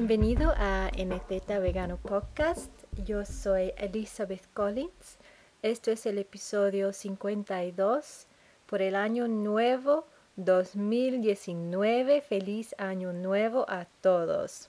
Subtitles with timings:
[0.00, 2.70] Bienvenido a NZ Vegano Podcast.
[3.04, 5.18] Yo soy Elizabeth Collins.
[5.62, 8.26] Esto es el episodio 52
[8.66, 12.20] por el año nuevo 2019.
[12.20, 14.68] Feliz año nuevo a todos.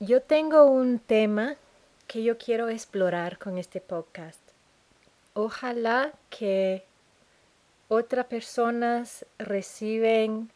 [0.00, 1.54] Yo tengo un tema
[2.08, 4.40] que yo quiero explorar con este podcast.
[5.34, 6.82] Ojalá que
[7.86, 10.50] otras personas reciben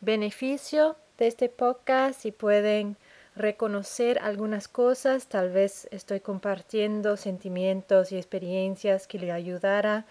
[0.00, 2.96] beneficio de este podcast y pueden
[3.34, 5.26] reconocer algunas cosas.
[5.26, 10.06] Tal vez estoy compartiendo sentimientos y experiencias que le ayudara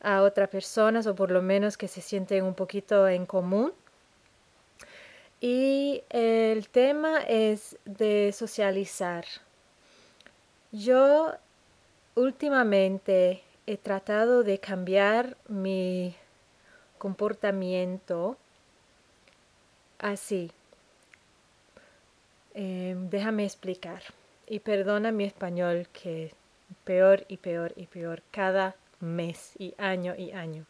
[0.00, 3.72] a otras personas o por lo menos que se sienten un poquito en común.
[5.40, 9.24] Y el tema es de socializar.
[10.72, 11.32] Yo
[12.16, 16.16] últimamente he tratado de cambiar mi
[16.98, 18.36] comportamiento
[19.98, 20.50] así.
[22.60, 24.02] Em, déjame explicar.
[24.48, 26.32] Y perdona mi español que
[26.82, 30.66] peor y peor y peor cada mes y año y año.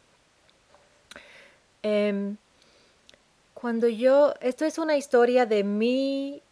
[1.81, 2.37] Em,
[3.55, 6.43] cuando yo, esto es una historia de mi,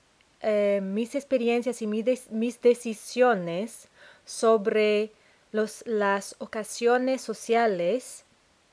[0.41, 3.89] eh, mis experiencias y mis decisiones
[4.25, 5.11] sobre
[5.51, 8.25] los, las ocasiones sociales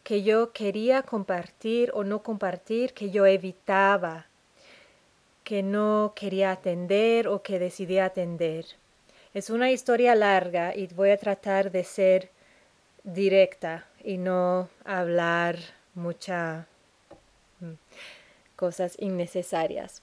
[0.02, 4.28] que yo quería compartir o no compartir, que yo evitaba,
[5.45, 8.64] que no quería atender o que decidí atender.
[9.34, 12.31] Es una historia larga y voy a tratar de ser
[13.05, 15.59] directa y no hablar
[15.95, 16.67] muchas
[17.61, 17.72] mm,
[18.56, 20.03] cosas innecesarias.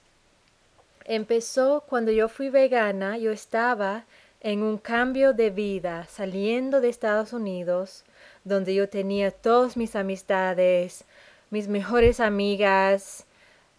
[1.04, 4.04] Empezó cuando yo fui vegana, yo estaba
[4.40, 8.04] en un cambio de vida, saliendo de Estados Unidos,
[8.44, 11.04] donde yo tenía todas mis amistades,
[11.50, 13.26] mis mejores amigas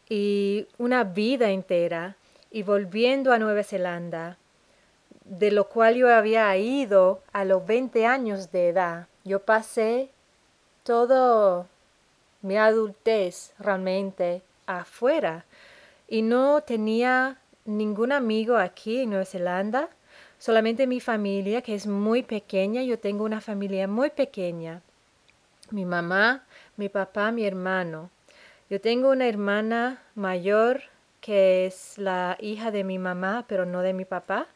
[0.10, 2.16] y una vida entera,
[2.52, 4.38] y volviendo a Nueva Zelanda,
[5.26, 9.08] de lo cual yo había ido a los 20 años de edad.
[9.24, 10.10] Yo pasé
[10.84, 11.68] todo
[12.42, 15.46] mi adultez realmente afuera
[16.08, 19.90] y no tenía ningún amigo aquí en Nueva Zelanda
[20.44, 24.82] solamente mi familia, que es muy pequeña, yo tengo una familia muy pequeña.
[25.72, 26.44] Mi mamá,
[26.76, 28.10] mi papá, mi hermano.
[28.74, 30.82] Yo tengo una hermana mayor
[31.22, 34.48] que es la hija de mi mamá, pero no de mi papá.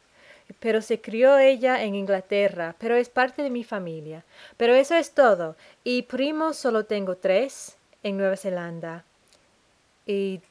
[0.59, 4.23] Pero se crió ella en Inglaterra, pero es parte de mi familia.
[4.57, 5.55] Pero eso es todo.
[5.83, 9.05] Y primos solo tengo tres en Nueva Zelanda.
[10.07, 10.41] Y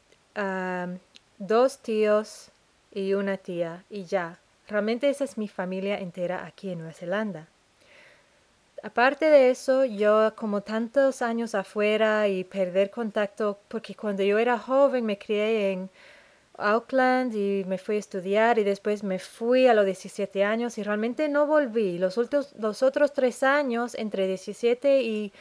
[1.38, 2.52] dos tíos
[2.92, 4.38] y una tía y ya.
[4.68, 7.48] Realmente esa es mi familia entera aquí en Nueva Zelanda.
[8.82, 14.58] Aparte de eso, yo como tantos años afuera y perder contacto, porque cuando yo era
[14.58, 15.90] joven me crié en
[16.58, 20.82] Auckland y me fui a estudiar y después me fui a los 17 años y
[20.82, 21.98] realmente no volví.
[21.98, 22.18] Los,
[22.58, 25.32] los otros tres años, entre 17 y,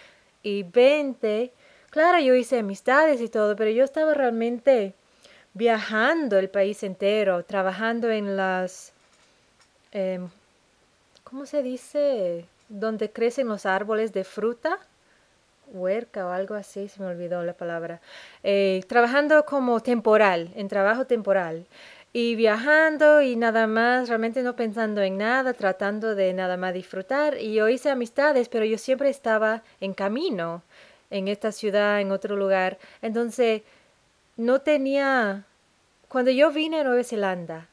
[0.44, 1.51] y 20,
[1.90, 4.94] claro, yo hice amistades y todo, pero yo estaba realmente
[5.53, 8.94] viajando el país entero, trabajando en las
[9.97, 10.28] Em,
[11.24, 12.45] ¿cómo se dice?
[12.70, 14.80] Donde crecen los árboles de fruta,
[15.68, 18.02] huerca o algo así, se me olvidó la palabra.
[18.44, 21.68] Eh, trabajando como temporal, en trabajo temporal.
[22.14, 27.38] Y viajando y nada más, realmente no pensando en nada, tratando de nada más disfrutar.
[27.40, 30.64] Y yo hice amistades, pero yo siempre estaba en camino,
[31.09, 32.78] en esta ciudad, en otro lugar.
[33.02, 33.64] Entonces,
[34.38, 35.46] no tenía...
[36.08, 37.68] Cuando yo vine a Nueva Zelanda,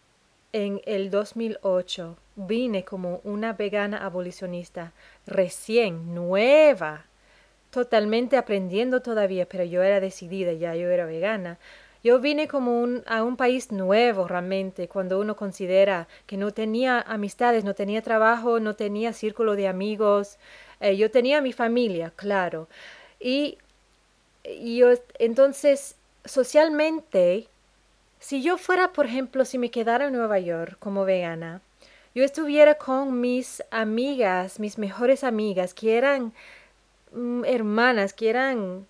[0.52, 4.92] en el 2008 vine como una vegana abolicionista
[5.26, 7.06] recién, nueva,
[7.70, 11.58] totalmente aprendiendo todavía, pero yo era decidida, ya yo era vegana.
[12.04, 17.64] Yo vine como a un país nuevo realmente, cuando uno considera que no tenía amistades,
[17.64, 20.38] no tenía trabajo, no tenía círculo de amigos.
[20.80, 22.68] Eh, yo tenía mi familia, claro.
[23.20, 23.58] Y,
[24.44, 24.88] y yo,
[25.20, 25.94] entonces,
[26.24, 27.46] socialmente,
[28.18, 31.60] si yo fuera, por ejemplo, si me quedara en Nueva York como vegana,
[32.14, 36.32] yo estuviera con mis amigas, mis mejores amigas, que eran
[37.12, 38.86] mm, hermanas, que eran,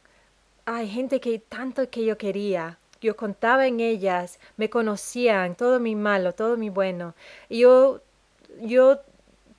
[0.64, 2.78] hay gente que tanto que yo quería.
[3.00, 7.14] Yo contaba en ellas, me conocían, todo mi malo, todo mi bueno.
[7.48, 8.00] Y yo,
[8.60, 9.00] yo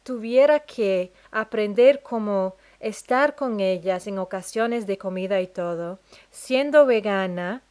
[0.04, 6.00] tuviera que aprender cómo estar con ellas en ocasiones de comida y todo,
[6.32, 7.62] siendo vegana,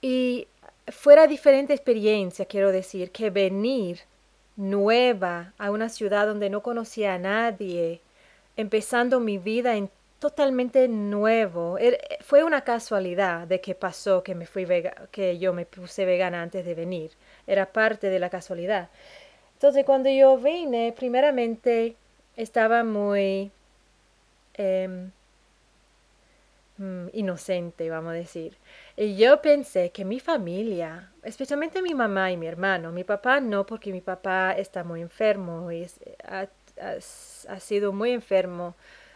[0.00, 0.46] y
[0.90, 4.00] fuera diferente experiencia, quiero decir, que venir
[4.56, 8.00] nueva a una ciudad donde no conocía a nadie,
[8.56, 9.74] empezando mi vida
[10.18, 11.78] totalmente nuevo.
[11.78, 14.66] Er, fue una casualidad de que pasó que me fui
[15.10, 17.12] que yo me puse vegana antes de venir.
[17.46, 18.88] Era parte de la casualidad.
[19.54, 21.96] Entonces cuando yo vine, primeramente
[22.36, 23.50] estaba muy
[24.54, 25.10] em,
[27.12, 28.56] inocente, vamos a decir.
[28.96, 33.66] Y yo pensé que mi familia, especialmente mi mamá y mi hermano, mi papá no,
[33.66, 35.86] porque mi papá está muy enfermo y
[36.28, 38.74] ha sido muy enfermo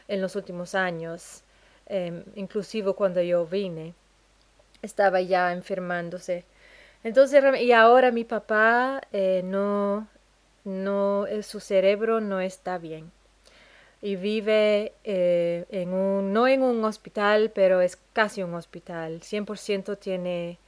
[0.09, 1.43] en los últimos años,
[1.87, 3.94] eh, inclusive cuando yo vine,
[4.82, 6.44] estaba ya enfermándose.
[7.05, 10.08] Entonces, y ahora mi papá eh, no,
[10.65, 13.11] no, eh, su cerebro no está bien.
[14.02, 19.20] Y vive eh, en un, no en un hospital, pero es casi un hospital.
[19.20, 20.58] 100% tiene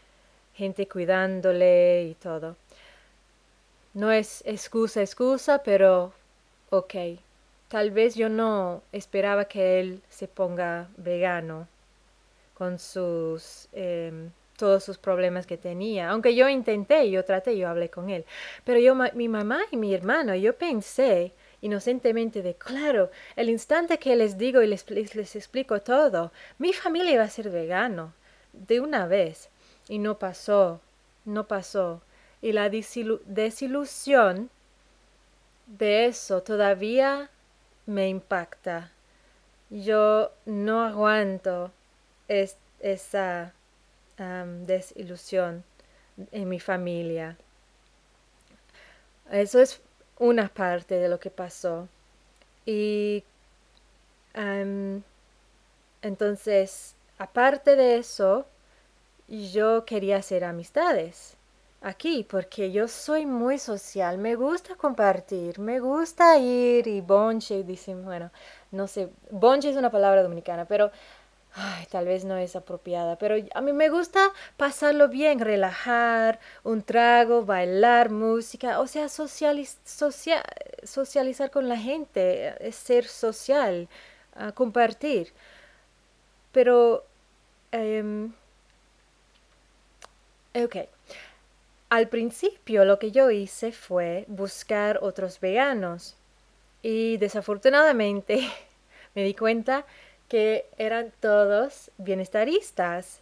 [0.55, 2.57] gente cuidándole y todo.
[3.93, 6.13] No es excusa, excusa, pero
[6.71, 6.95] ok,
[7.69, 11.69] tal vez yo no esperaba que él se ponga vegano
[12.55, 16.11] con sus em, todos sus problemas que tenía.
[16.11, 18.25] Aunque yo intenté, yo traté, yo hablé con él.
[18.65, 21.33] Pero yo, mi mamá y mi hermano, yo pensé
[21.65, 27.17] inocentemente de, claro, el instante que les digo y les, les explico todo, mi familia
[27.17, 28.13] va a ser vegano
[28.53, 29.49] de una vez.
[29.89, 30.83] Y no pasó,
[31.25, 32.03] no pasó.
[32.43, 34.51] Y la desilusión
[35.67, 37.31] de eso todavía
[37.87, 38.93] me impacta.
[39.71, 41.73] Yo no aguanto
[42.29, 43.55] esa
[44.67, 45.65] desilusión
[46.31, 47.39] en mi familia.
[49.31, 49.81] Eso es
[50.19, 51.89] una parte de lo que pasó.
[52.67, 53.25] Y
[56.03, 58.47] entonces, aparte de eso,
[59.29, 61.37] yo quería hacer amistades
[61.85, 68.05] aquí porque yo soy muy social, me gusta compartir, me gusta ir y bonche, dicen,
[68.05, 68.31] bueno,
[68.73, 70.91] no sé, bonche es una palabra dominicana, pero
[71.91, 77.45] tal vez no es apropiada, pero a mí me gusta pasarlo bien, relajar, un trago,
[77.45, 83.89] bailar, música, o sea, socializar con la gente, ser social,
[84.55, 85.33] compartir.
[86.53, 87.05] Pero,
[87.73, 88.33] em,
[90.55, 90.77] ok,
[91.91, 96.17] al principio lo que yo hice fue buscar otros veganos
[96.83, 98.49] y desafortunadamente
[99.15, 99.87] me di cuenta
[100.29, 103.21] que eran todos bienestaristas.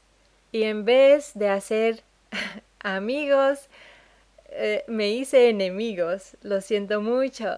[0.52, 2.02] Y en vez de hacer
[2.80, 3.68] amigos
[4.50, 7.56] eh, me hice enemigos, lo siento mucho,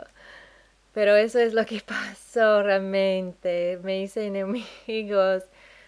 [0.93, 5.45] pero eso es lo que pasó realmente, me hice enemigos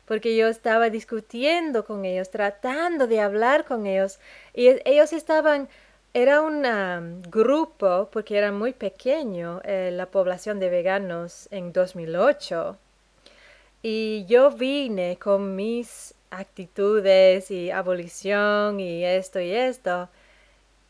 [0.06, 4.19] porque yo estaba discutiendo con ellos, tratando de hablar con ellos,
[4.55, 5.69] y ellos estaban,
[6.14, 12.79] era un um, grupo, porque era muy pequeño eh, la población de veganos en 2008,
[13.88, 20.08] y yo vine con mis actitudes y abolición y esto y esto,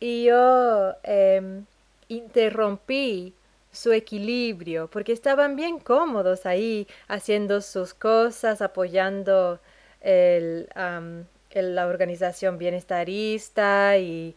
[0.00, 1.66] y yo em,
[2.08, 3.34] interrumpí
[3.70, 9.60] su equilibrio, porque estaban bien cómodos ahí haciendo sus cosas, apoyando
[10.00, 10.66] el,
[11.52, 14.34] la organización bienestarista y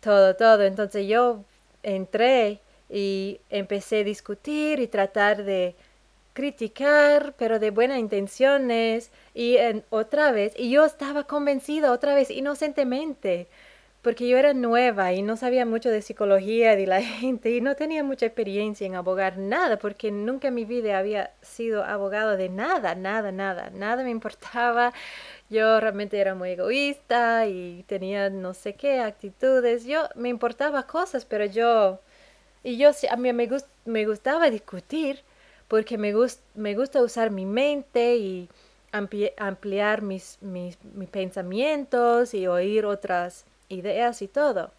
[0.00, 0.62] todo, todo.
[0.62, 1.44] Entonces yo
[1.82, 5.74] entré y empecé a discutir y tratar de
[6.32, 12.30] criticar, pero de buenas intenciones y en, otra vez, y yo estaba convencida otra vez
[12.30, 13.48] inocentemente
[14.02, 17.76] porque yo era nueva y no sabía mucho de psicología de la gente y no
[17.76, 22.48] tenía mucha experiencia en abogar nada, porque nunca en mi vida había sido abogado de
[22.48, 24.92] nada, nada, nada, nada me importaba.
[25.50, 29.84] Yo realmente era muy egoísta y tenía no sé qué actitudes.
[29.84, 32.00] Yo me importaba cosas, pero yo
[32.62, 33.48] y yo a mí me,
[33.84, 35.22] me gustaba discutir
[35.70, 36.12] porque me,
[36.56, 38.48] me gusta usar mi mente y
[38.90, 40.76] ampliar mis, mis
[41.12, 44.72] pensamientos y oír otras ideas y todo.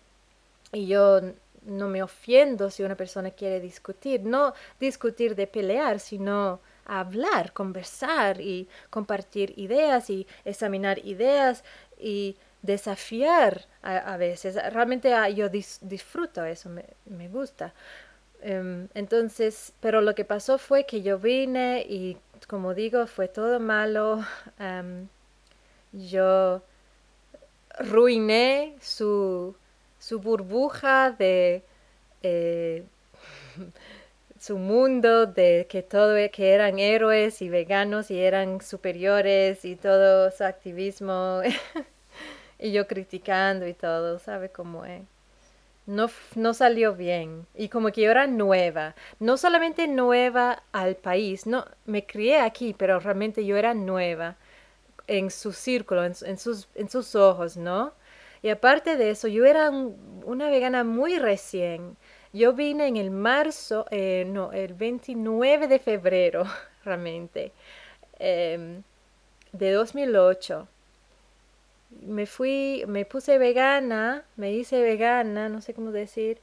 [0.73, 1.21] Y yo
[1.63, 8.41] no me ofiendo si una persona quiere discutir, no discutir de pelear, sino hablar, conversar
[8.41, 11.63] y compartir ideas y examinar ideas
[11.97, 14.55] y desafiar a, veces.
[14.73, 17.73] Realmente ah, yo disfruto eso, me, gusta.
[18.41, 22.17] Em, entonces, pero lo que pasó fue que yo vine y
[22.47, 24.25] como digo, fue todo malo.
[24.59, 25.07] Em,
[25.93, 26.61] yo
[27.79, 29.55] ruiné su,
[29.99, 31.63] su burbuja de
[32.23, 32.83] eh,
[34.39, 40.31] su mundo de que todo que eran héroes y veganos y eran superiores y todo
[40.31, 41.41] su activismo
[42.59, 45.03] y yo criticando y todo, ¿sabe cómo es?
[45.91, 47.45] No, no salió bien.
[47.53, 52.73] Y como que yo era nueva, no solamente nueva al país, no, me crié aquí,
[52.73, 54.37] pero realmente yo era nueva
[55.07, 57.93] en su círculo, en, sus, en sus ojos, ¿no?
[58.41, 61.97] Y aparte de eso, yo era una vegana muy recién.
[62.33, 66.45] Yo vine en el marzo, eh, no, el 29 de febrero,
[66.85, 67.51] realmente,
[68.19, 68.83] em,
[69.51, 70.67] de 2008
[72.01, 76.41] me fui, me puse vegana, me hice vegana, no sé cómo decir,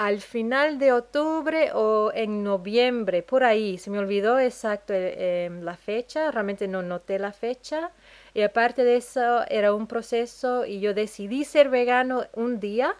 [0.00, 3.76] al final de octubre o en noviembre, por ahí.
[3.76, 7.90] Se me olvidó exacto eh, em, la fecha, realmente no noté la fecha.
[8.32, 12.94] Y aparte de eso, era un proceso y yo decidí ser vegano un día,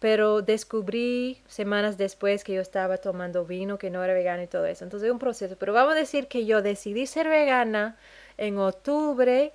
[0.00, 4.64] pero descubrí semanas después que yo estaba tomando vino, que no era vegano y todo
[4.66, 4.84] eso.
[4.84, 5.56] Entonces, un proceso.
[5.58, 7.96] Pero vamos a decir que yo decidí ser vegana
[8.38, 9.52] en octubre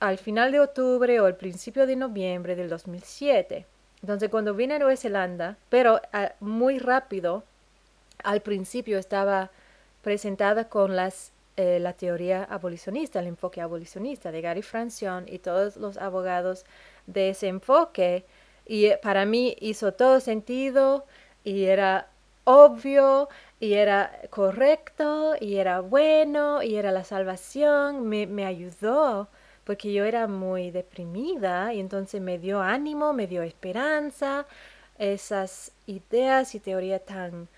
[0.00, 3.66] al final de octubre o al principio de noviembre del 2007.
[4.02, 7.42] Entonces cuando vine a Nueva Zelanda, pero ah, muy rápido,
[8.22, 9.50] al principio estaba
[10.02, 15.76] presentada con las, eh, la teoría abolicionista, el enfoque abolicionista de Gary Francione y todos
[15.76, 16.64] los abogados
[17.06, 18.24] de ese enfoque.
[18.66, 21.04] Y eh, para mí hizo todo sentido
[21.42, 22.08] y era
[22.44, 23.28] obvio
[23.60, 28.08] y era correcto y era bueno y era la salvación.
[28.08, 29.28] Me, me ayudó
[29.68, 34.46] porque yo era muy deprimida y entonces me dio ánimo, me dio esperanza,
[34.98, 37.48] esas ideas y teoría tan,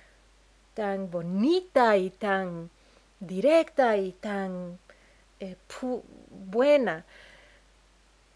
[0.74, 2.68] tan bonita y tan
[3.20, 4.80] directa y tan
[5.38, 5.54] eh,
[6.50, 7.04] buena.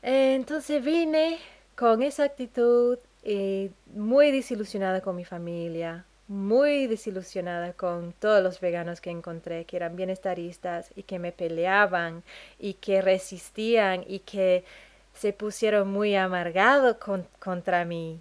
[0.02, 1.40] Entonces vine
[1.74, 9.00] con esa actitud y muy desilusionada con mi familia, muy desilusionada con todos los veganos
[9.00, 12.22] que encontré, que eran bienestaristas y que me peleaban
[12.58, 14.64] y que resistían y que
[15.14, 16.96] se pusieron muy amargados
[17.38, 18.20] contra mí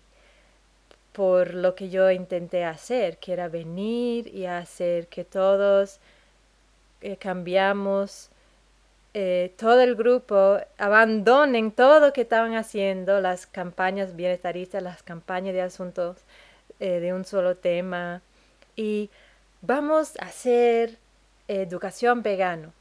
[1.13, 5.99] por lo que yo intenté hacer, que era venir y hacer que todos
[7.01, 8.29] eh, cambiamos,
[9.13, 15.53] eh, todo el grupo abandonen todo lo que estaban haciendo, las campañas bienestaristas, las campañas
[15.53, 16.17] de asuntos
[16.83, 18.21] eh, de un solo tema
[18.75, 19.09] y
[19.61, 20.97] vamos a hacer
[21.47, 22.73] educación vegano.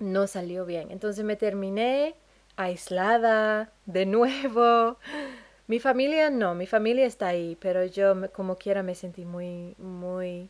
[0.00, 0.90] No salió bien.
[0.90, 2.16] Entonces me terminé
[2.56, 4.96] aislada de nuevo.
[5.68, 10.48] Mi familia no, mi familia está ahí, pero yo como quiera me sentí muy, muy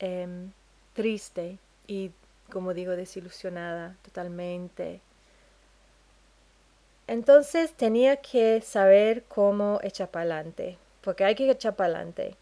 [0.00, 0.50] em,
[0.94, 2.10] triste y
[2.50, 5.00] como digo, desilusionada totalmente.
[7.06, 12.36] Entonces tenía que saber cómo echar para adelante porque hay que echar para adelante.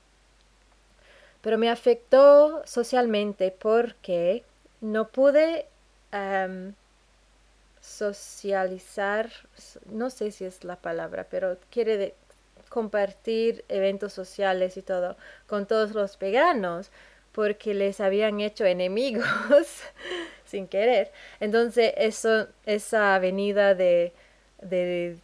[1.42, 4.44] Pero me afectó socialmente porque
[4.80, 5.66] no pude
[7.80, 9.30] socializar,
[9.86, 12.14] no sé si es la palabra, pero quiere
[12.68, 16.90] compartir eventos sociales y todo con todos los veganos
[17.32, 19.24] porque les habían hecho enemigos
[20.44, 21.12] sin querer.
[21.40, 24.12] Entonces eso, esa avenida de,
[24.60, 25.16] de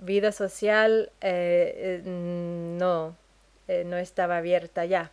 [0.00, 3.16] vida social eh, eh, no,
[3.66, 5.10] eh, no estaba abierta ya.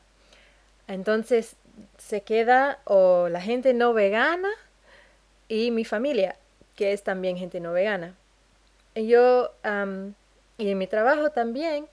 [0.88, 1.56] Entonces
[1.98, 4.50] se queda o la gente no vegana
[5.48, 6.38] y mi familia,
[6.76, 8.16] que es también gente no vegana.
[8.94, 9.52] Y yo,
[10.58, 11.88] y en mi trabajo también,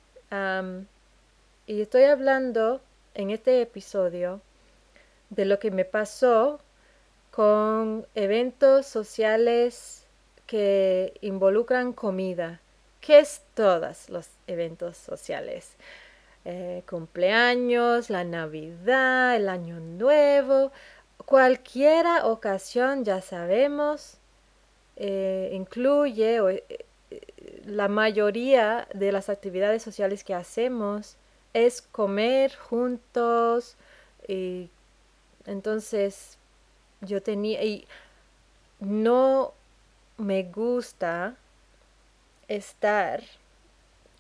[1.67, 2.81] y estoy hablando
[3.15, 4.41] en este episodio
[5.31, 6.61] de lo que me pasó
[7.33, 10.07] con eventos sociales
[10.47, 12.62] que involucran comida
[13.03, 15.75] ¿Qué es todos los eventos sociales?
[16.45, 20.71] Eh, cumpleaños, la Navidad, el Año Nuevo,
[21.27, 24.19] cualquier ocasión ya sabemos,
[24.95, 26.87] eh, incluye eh,
[27.65, 31.17] la mayoría de las actividades sociales que hacemos
[31.55, 33.77] es comer juntos
[34.29, 34.71] y
[35.47, 36.39] entonces
[37.01, 37.85] yo tenía y
[38.79, 39.55] no
[40.19, 41.37] me gusta
[42.57, 43.23] estar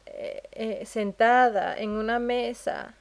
[0.06, 2.94] eh, eh, sentada en una mesa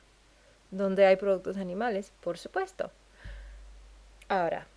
[0.70, 2.92] donde hay productos animales, por supuesto.
[4.30, 4.68] Ahora,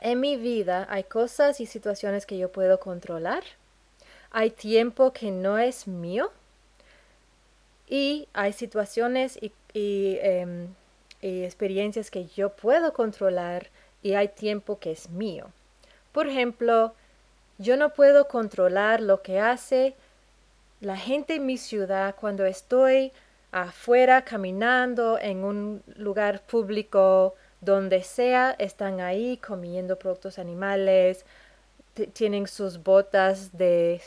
[0.00, 3.42] en mi vida hay cosas y situaciones que yo puedo controlar.
[4.30, 6.30] Hay tiempo que no es mío.
[7.86, 10.74] Y hay situaciones y, em,
[11.20, 13.70] y experiencias que yo puedo controlar
[14.02, 15.50] y hay tiempo que es mío.
[16.12, 16.94] Por ejemplo,
[17.58, 19.94] yo no puedo controlar lo que hace
[20.80, 23.12] la gente en mi ciudad cuando estoy
[23.50, 31.24] afuera caminando en un lugar público, donde sea, están ahí comiendo productos animales,
[32.12, 34.00] tienen sus botas de,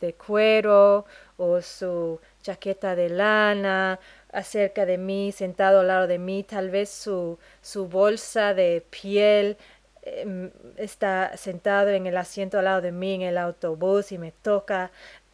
[0.00, 1.04] de, cuero
[1.36, 3.98] o su chaqueta de lana
[4.32, 9.56] acerca de mí, sentado al lado de mí, tal vez su, su bolsa de piel
[10.04, 14.32] em, está sentado en el asiento al lado de mí en el autobús y me
[14.32, 14.90] toca.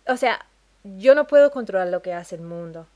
[0.07, 0.47] O sea,
[0.85, 2.87] yo no puedo controlar lo que hace el mundo.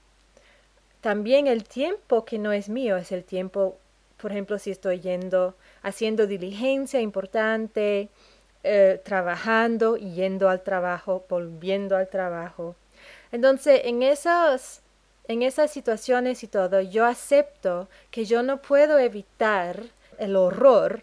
[1.01, 3.79] También el tiempo que no es mío es el tiempo,
[4.17, 8.09] por ejemplo, si estoy yendo, haciendo diligencia importante,
[8.63, 12.75] eh, trabajando, yendo al trabajo, volviendo al trabajo.
[13.33, 14.81] Entonces, en esas,
[15.29, 19.83] en esas situaciones y todo, yo acepto que yo no puedo evitar
[20.19, 21.03] el horror,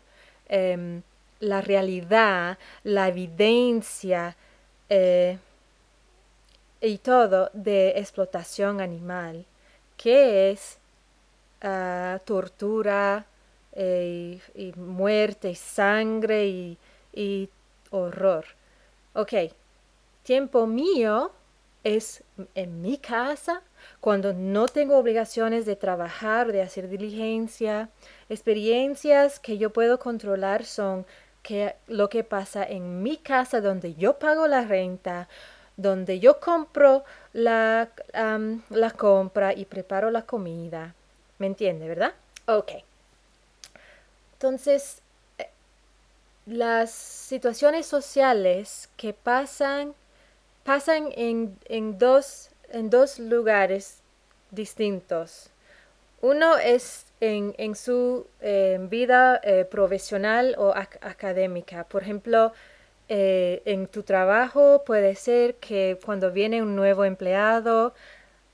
[0.52, 1.02] em,
[1.40, 4.36] la realidad, la evidencia
[4.90, 5.40] eh,
[6.82, 9.46] y todo de explotación animal
[10.02, 10.78] qué es
[11.62, 13.26] ah, tortura
[13.74, 16.78] eh, y, muerte y sangre y,
[17.14, 17.50] y
[17.92, 18.46] horror.
[19.14, 19.34] Ok,
[20.24, 21.32] tiempo mío
[21.84, 22.24] es
[22.56, 23.62] en mi casa,
[24.00, 27.90] cuando no tengo obligaciones de trabajar, de hacer diligencia.
[28.32, 31.06] Experiencias que yo puedo controlar son
[31.44, 35.28] que lo que pasa en mi casa donde yo pago la renta,
[35.76, 37.90] donde yo compro la,
[38.70, 40.96] la compra y preparo la comida.
[41.40, 42.14] ¿Me entiende, verdad?
[42.46, 42.72] Ok.
[44.32, 45.02] Entonces,
[45.38, 45.50] eh,
[46.46, 49.94] las situaciones sociales que pasan,
[50.64, 53.98] pasan en, en, dos, en dos lugares
[54.52, 55.50] distintos.
[56.22, 61.84] Uno es en, su eh, vida eh, profesional o académica.
[61.86, 62.54] Por ejemplo,
[63.10, 67.96] eh, en tu trabajo puede ser que cuando viene un nuevo empleado,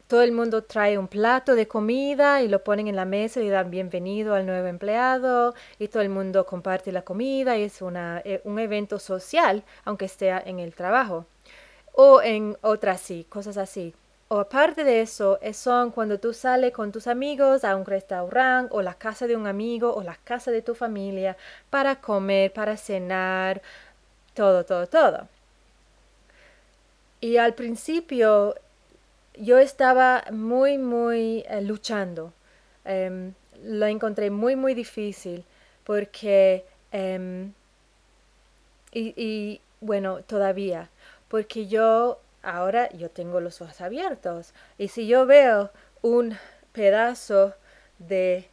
[0.08, 3.50] todo el mundo trae un plato de comida y lo ponen en la mesa y
[3.50, 8.24] dan bienvenido al nuevo empleado y todo el mundo comparte la comida y es una,
[8.46, 11.26] un evento social, aunque esté en el trabajo.
[11.94, 13.94] O en otras sí, cosas así.
[14.30, 18.82] O aparte de eso, son cuando tú sales con tus amigos a un restaurante o
[18.82, 21.38] la casa de un amigo o la casa de tu familia
[21.70, 23.62] para comer, para cenar,
[24.34, 25.28] todo, todo, todo.
[27.22, 28.56] Y al principio
[29.36, 32.34] yo estaba muy, muy eh, luchando.
[32.86, 35.44] Um, lo encontré muy, muy difícil
[35.84, 37.54] porque, em,
[38.94, 40.90] y, bueno, todavía,
[41.28, 45.70] porque yo ahora yo tengo los ojos abiertos y si yo veo
[46.02, 46.38] un
[46.72, 47.54] pedazo
[48.00, 48.48] de,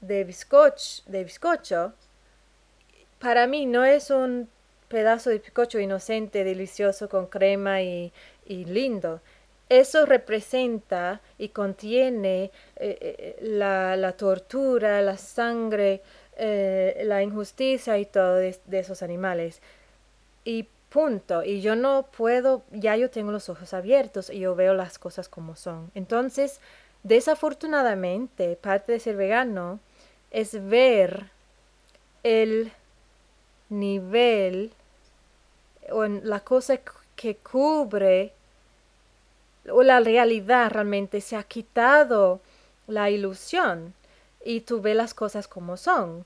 [0.00, 1.92] de, bizcocho, de bizcocho,
[3.18, 4.48] para mí no es un
[4.88, 8.12] pedazo de picocho inocente, delicioso, con crema y,
[8.46, 9.20] lindo.
[9.68, 12.44] Eso representa y contiene
[12.76, 16.00] eh, eh, la, tortura, la sangre,
[16.38, 19.60] eh, la injusticia y todo de, de, esos animales.
[20.44, 21.42] Y punto.
[21.44, 25.28] Y yo no puedo, ya yo tengo los ojos abiertos y yo veo las cosas
[25.28, 25.90] como son.
[25.94, 26.60] Entonces,
[27.02, 29.80] desafortunadamente, parte de ser vegano
[30.30, 31.30] es ver
[32.22, 32.72] el
[33.68, 34.72] nivel
[35.90, 36.78] o la cosa
[37.16, 38.32] que cubre
[39.70, 42.40] o la realidad realmente se ha quitado
[42.86, 43.94] la ilusión
[44.44, 46.24] y tú ves las cosas como son.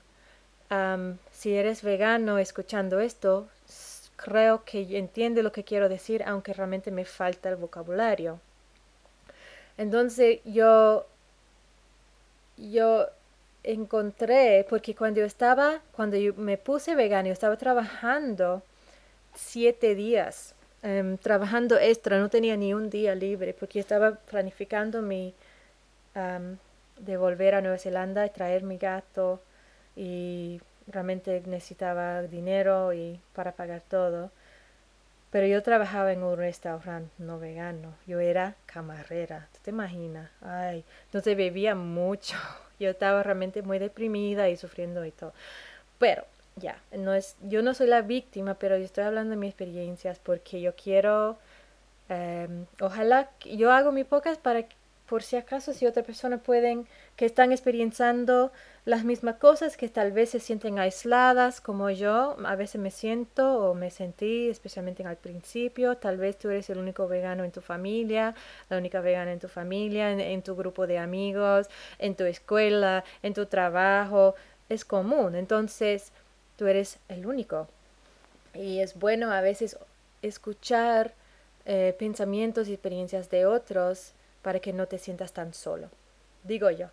[1.31, 3.47] si eres vegano escuchando esto,
[4.15, 8.39] creo que entiende lo que quiero decir, aunque realmente me falta el vocabulario.
[9.77, 11.05] Entonces yo,
[12.57, 13.07] yo
[13.63, 18.61] encontré, porque cuando yo estaba, cuando yo me puse vegano, estaba trabajando
[19.35, 25.33] siete días em, trabajando extra, no tenía ni un día libre porque estaba planificando mi
[26.99, 29.41] de volver a Nueva Zelanda y traer mi gato
[29.95, 34.31] y realmente necesitaba dinero y para pagar todo.
[35.31, 37.95] Pero yo trabajaba en un restaurante no vegano.
[38.05, 39.47] Yo era camarera.
[39.53, 40.29] ¿Tú te imaginas?
[40.41, 42.35] Ay, entonces bebía mucho.
[42.79, 45.33] Yo estaba realmente muy deprimida y sufriendo y todo.
[45.99, 49.49] Pero ya, no es, yo no soy la víctima, pero yo estoy hablando de mis
[49.49, 51.37] experiencias porque yo quiero,
[52.09, 54.65] em, ojalá, yo hago mi pocas para,
[55.07, 58.51] por si acaso, si otras personas pueden, que están experienciando
[58.85, 63.59] las mismas cosas, que tal vez se sienten aisladas como yo, a veces me siento
[63.59, 67.61] o me sentí, especialmente al principio, tal vez tú eres el único vegano en tu
[67.61, 68.35] familia,
[68.69, 73.33] la única vegana en tu familia, en tu grupo de amigos, en tu escuela, en
[73.33, 74.35] tu trabajo,
[74.67, 75.35] es común.
[75.35, 76.11] Entonces,
[76.57, 77.67] tú eres el único.
[78.53, 79.77] Y es bueno a veces
[80.21, 81.13] escuchar
[81.65, 85.89] eh, pensamientos y experiencias de otros para que no te sientas tan solo.
[86.43, 86.89] Digo yo.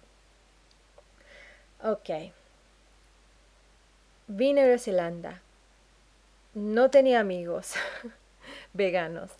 [1.82, 2.10] Ok.
[4.28, 5.42] Vine a Nueva Zelanda.
[6.54, 7.74] no tenía amigos
[8.74, 9.30] veganos.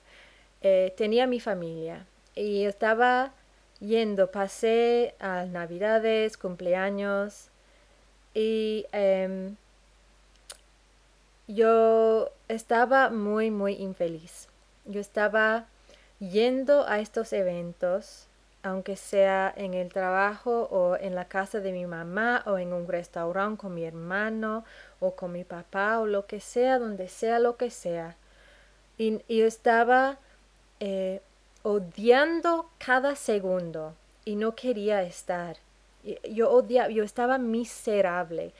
[0.63, 3.33] Eh, tenía mi familia y estaba
[3.81, 7.51] yendo, pasé a navidades, cumpleaños
[8.35, 9.57] y em,
[11.47, 14.49] yo estaba muy, muy infeliz.
[14.87, 15.67] Yo estaba
[16.21, 18.29] yendo a estos eventos,
[18.63, 22.87] aunque sea en el trabajo o en la casa de mi mamá o en un
[22.87, 24.65] restaurante con mi hermano
[25.01, 28.17] o con mi papá o lo que sea, donde sea lo que sea.
[28.99, 30.19] Y, yo estaba
[30.81, 31.23] eh,
[31.63, 33.95] odiando cada segundo
[34.25, 35.57] y no quería estar.
[36.31, 38.53] Yo odiaba, yo estaba miserable.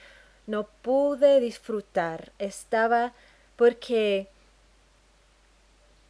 [0.47, 2.31] No pude disfrutar.
[2.39, 3.13] Estaba
[3.55, 4.27] porque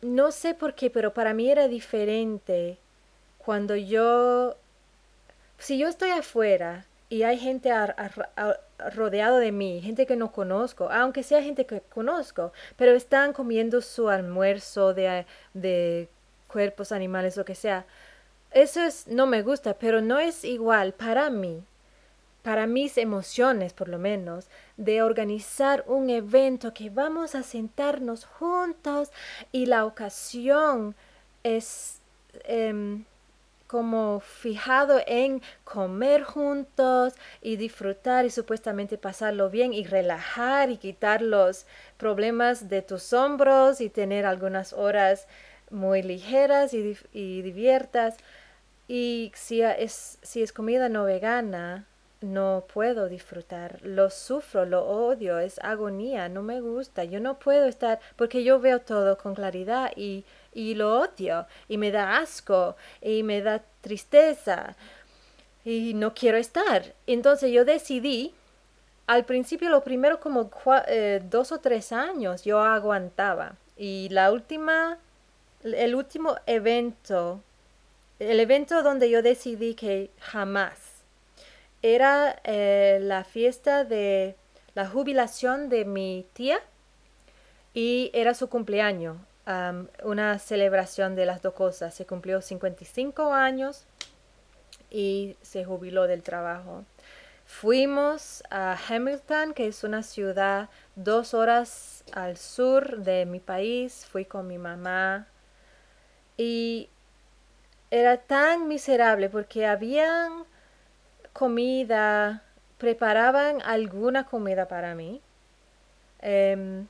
[0.01, 2.77] no sé por qué, pero para mí era diferente
[3.45, 4.55] cuando yo,
[5.57, 7.71] si yo estoy afuera y hay gente
[8.95, 13.81] rodeado de mí, gente que no conozco, aunque sea gente que conozco, pero están comiendo
[13.81, 16.09] su almuerzo de, de
[16.47, 17.85] cuerpos animales, lo que sea.
[18.51, 21.63] Eso es, no me gusta, pero no es igual para mí
[22.41, 29.11] para mis emociones por lo menos, de organizar un evento que vamos a sentarnos juntos
[29.51, 30.95] y la ocasión
[31.43, 31.99] es
[32.45, 33.05] em,
[33.71, 41.21] como fijado en comer juntos y disfrutar y supuestamente pasarlo bien y relajar y quitar
[41.21, 45.25] los problemas de tus hombros y tener algunas horas
[45.69, 48.17] muy ligeras y, y diviertas.
[48.89, 51.87] Y si es, si es comida no vegana,
[52.19, 57.65] no puedo disfrutar, lo sufro, lo odio, es agonía, no me gusta, yo no puedo
[57.65, 62.75] estar porque yo veo todo con claridad y, y lo odio y me da asco
[63.01, 64.75] y me da tristeza
[65.63, 66.93] y no quiero estar.
[67.07, 68.33] Entonces yo decidí,
[69.07, 70.49] al principio lo primero como
[70.87, 74.97] eh, dos o tres años yo aguantaba y la última,
[75.63, 77.41] el último evento,
[78.19, 80.91] el evento donde yo decidí que jamás
[81.81, 84.35] era eh, la fiesta de
[84.75, 86.59] la jubilación de mi tía
[87.73, 89.17] y era su cumpleaños,
[90.03, 91.93] una celebración de las dos cosas.
[91.93, 93.85] Se cumplió 55 años
[94.89, 96.83] y se jubiló del trabajo.
[97.45, 104.05] Fuimos a Hamilton, que es una ciudad dos horas al sur de mi país.
[104.09, 105.27] Fui con mi mamá
[106.37, 106.89] y
[107.91, 110.45] era tan miserable porque habían
[111.33, 112.43] comida,
[112.77, 115.21] preparaban alguna comida para mí.
[116.19, 116.87] Em,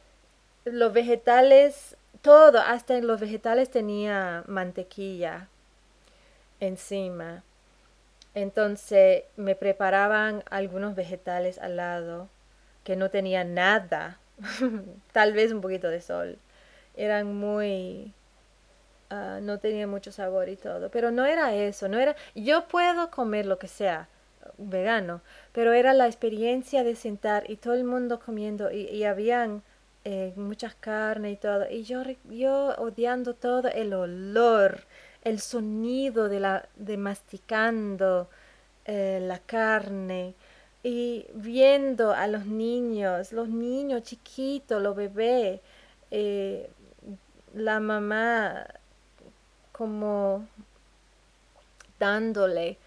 [0.66, 5.48] los vegetales, todo, hasta en los vegetales tenía mantequilla
[6.60, 7.44] encima.
[8.34, 12.30] Entonces me preparaban algunos vegetales al lado
[12.84, 14.20] que no tenían nada,
[15.12, 16.38] tal vez un poquito de sol.
[16.96, 18.14] Eran muy
[19.10, 23.12] ah, no tenían mucho sabor y todo, pero no era eso, no era yo puedo
[23.12, 24.08] comer lo que sea,
[24.58, 25.22] vegano,
[25.54, 29.64] pero era la experiencia de sentar y todo el mundo comiendo y, y habían
[30.06, 34.82] eh, muchas carnes y todo, y yo, yo odiando todo el olor,
[35.24, 38.30] el sonido de, la, de masticando
[38.86, 40.34] eh, la carne.
[40.84, 45.62] Y viendo a los niños, los niños chiquitos, los bebés,
[46.10, 46.70] eh,
[47.54, 48.66] la mamá
[49.72, 50.48] como
[52.00, 52.78] dándole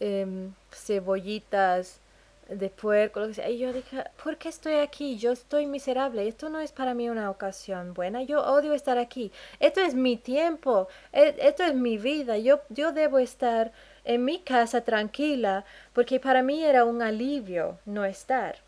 [0.00, 2.00] Em, cebollitas
[2.48, 3.50] de puerco, lo que sea.
[3.50, 5.16] Y yo dije, ¿por qué estoy aquí?
[5.16, 6.26] Yo estoy miserable.
[6.26, 8.22] Esto no es para mí una ocasión buena.
[8.22, 9.32] Yo odio estar aquí.
[9.60, 10.88] Esto es mi tiempo.
[11.12, 12.38] E, esto es mi vida.
[12.38, 13.72] Yo, yo debo estar
[14.04, 18.58] en mi casa tranquila porque para mí era un alivio no estar.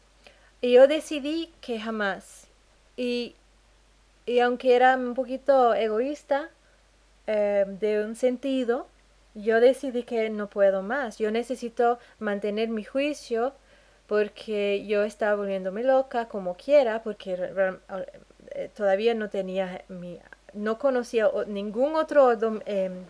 [0.61, 2.49] Y yo decidí que jamás.
[2.97, 3.35] Y,
[4.25, 6.51] y aunque era un poquito egoísta,
[7.27, 8.87] em, de un sentido,
[9.35, 11.19] yo decidí que no puedo más.
[11.19, 13.53] Yo necesito mantener mi juicio
[14.07, 17.35] porque yo estaba volviéndome loca como quiera, porque
[18.51, 20.19] eh, todavía no tenía mi
[20.55, 22.33] no conocía ningún otro
[22.67, 23.05] em,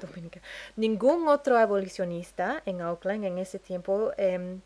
[0.77, 4.13] ningún otro abolicionista en Auckland en ese tiempo.
[4.17, 4.61] Em,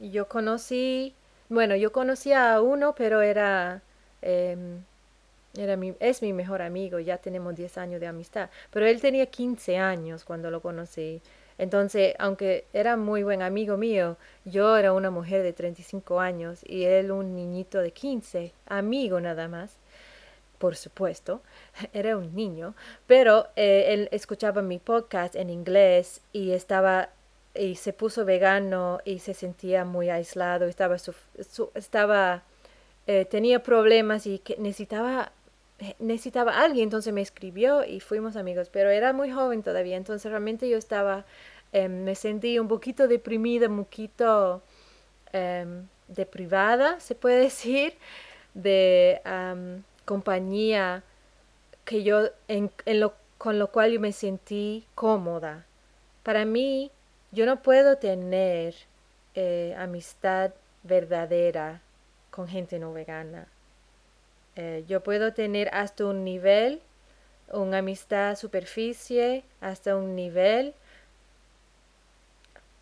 [0.00, 1.14] yo conocí,
[1.48, 3.82] bueno, yo conocía a uno, pero era
[4.22, 4.82] em,
[5.56, 9.26] era mi, es mi mejor amigo, ya tenemos 10 años de amistad, pero él tenía
[9.26, 11.20] 15 años cuando lo conocí.
[11.60, 16.84] Entonces, aunque era muy buen amigo mío, yo era una mujer de 35 años y
[16.84, 19.76] él un niñito de 15, amigo nada más.
[20.56, 21.42] Por supuesto,
[21.92, 22.74] era un niño,
[23.06, 27.10] pero eh, él escuchaba mi podcast en inglés y estaba
[27.54, 30.96] y se puso vegano y se sentía muy aislado, estaba,
[31.74, 32.42] estaba
[33.06, 35.32] eh, tenía problemas y que necesitaba
[35.98, 40.30] necesitaba a alguien, entonces me escribió y fuimos amigos, pero era muy joven todavía, entonces
[40.30, 41.24] realmente yo estaba,
[41.72, 44.62] em, me sentí un poquito deprimida, un poquito
[45.32, 47.94] em, deprivada, se puede decir,
[48.54, 49.20] de
[50.04, 51.04] compañía
[51.84, 55.66] que yo, en, lo, con lo cual yo me sentí cómoda.
[56.22, 56.90] Para mí,
[57.32, 58.74] yo no puedo tener
[59.34, 61.80] eh, amistad verdadera
[62.30, 63.46] con gente no vegana.
[64.56, 66.80] Eh, yo puedo tener hasta un nivel,
[67.52, 70.74] una amistad superficie, hasta un nivel,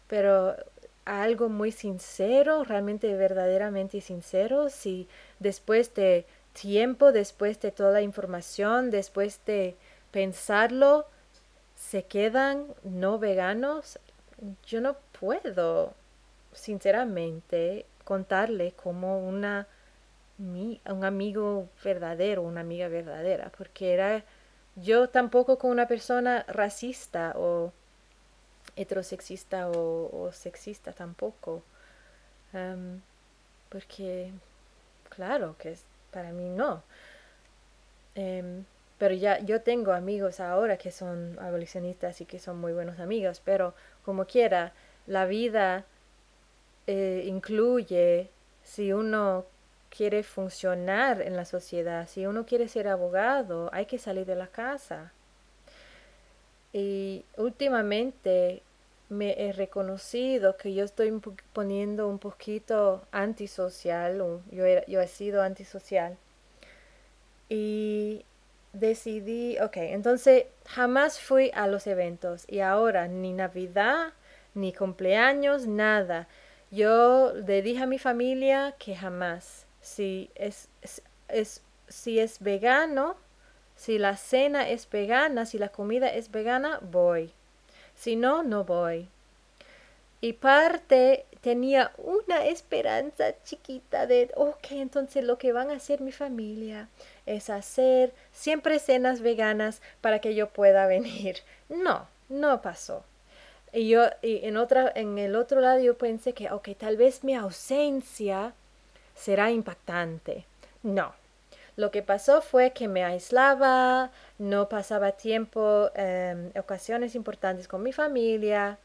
[0.09, 0.57] pero
[1.04, 8.90] algo muy sincero, realmente verdaderamente sincero, si después de tiempo, después de toda la información,
[8.90, 9.76] después de
[10.11, 11.07] pensarlo,
[11.76, 13.98] se quedan no veganos,
[14.66, 15.94] yo no puedo,
[16.52, 19.66] sinceramente, contarle como una
[20.38, 24.24] un amigo verdadero, una amiga verdadera, porque era
[24.77, 27.72] yo tampoco con una persona racista o
[28.77, 31.62] heterosexista o, sexista tampoco,
[33.68, 34.33] porque
[35.09, 35.77] claro que
[36.12, 36.83] para mí no.
[38.14, 38.64] Em,
[38.98, 43.40] pero ya yo tengo amigos ahora que son abolicionistas y que son muy buenos amigos,
[43.44, 43.74] pero
[44.05, 44.72] como quiera,
[45.07, 45.85] la vida
[46.87, 48.31] eh, incluye
[48.62, 49.44] si uno
[49.90, 54.46] quiere funcionar en la sociedad, si uno quiere ser abogado, hay que salir de la
[54.46, 55.12] casa.
[56.72, 58.62] Y últimamente
[59.09, 61.18] me he reconocido que yo estoy
[61.53, 64.18] poniendo un poquito antisocial,
[64.53, 66.18] yo he sido antisocial.
[67.48, 68.24] Y
[68.74, 74.12] decidí, ok, entonces jamás fui a los eventos y ahora ni Navidad,
[74.55, 76.29] ni cumpleaños, nada.
[76.70, 80.68] Yo le dije a mi familia que jamás, si es,
[81.29, 83.16] es, si es vegano,
[83.74, 87.33] si la cena es vegana, si la comida es vegana, voy.
[87.94, 89.09] Si no, no voy.
[90.20, 96.12] Y parte tenía una esperanza chiquita de, ok, entonces lo que van a hacer mi
[96.12, 96.88] familia
[97.24, 101.38] es hacer siempre cenas veganas para que yo pueda venir.
[101.68, 103.05] No, no pasó.
[103.72, 107.22] Y yo, y en, otra, en el otro lado yo pensé que, ok, tal vez
[107.22, 108.55] mi ausencia
[109.18, 110.44] será impactante.
[110.83, 111.12] No.
[111.76, 117.92] Lo que pasó fue que me aislaba, no pasaba tiempo, em, ocasiones importantes con mi
[117.92, 118.78] familia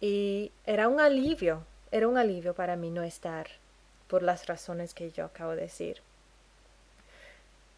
[0.00, 3.46] y era un alivio, era un alivio para mí no estar
[4.08, 6.02] por las razones que yo acabo de decir.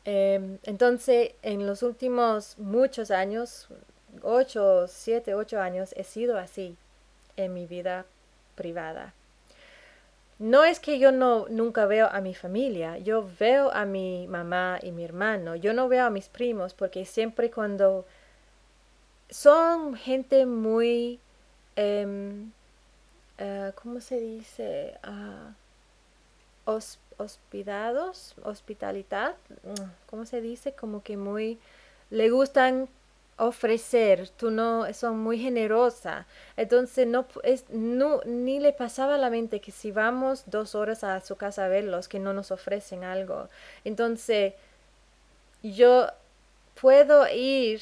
[0.07, 3.69] Em, entonces, en los últimos muchos años,
[4.23, 6.77] ocho, siete, ocho años, he sido así
[7.37, 8.07] en mi vida
[8.55, 9.15] privada.
[10.39, 14.79] No es que yo no nunca veo a mi familia, yo veo a mi mamá
[14.83, 18.05] y mi hermano, yo no veo a mis primos porque siempre cuando
[19.31, 21.21] son gente muy,
[21.77, 22.51] eh,
[23.81, 24.99] ¿cómo se dice?
[25.07, 26.81] Uh,
[27.17, 29.37] hospitados, hospitalidad,
[30.11, 30.73] ¿cómo se dice?
[30.73, 31.59] Como que muy,
[32.11, 32.89] le gustan
[33.37, 36.27] ofrecer, tú no, son muy generosa.
[36.57, 41.05] Entonces no, es, no, ni le pasaba a la mente que si vamos dos horas
[41.05, 43.49] a su casa a verlos, que no nos ofrecen algo.
[43.85, 44.55] Entonces,
[45.63, 46.09] yo
[46.81, 47.81] puedo ir,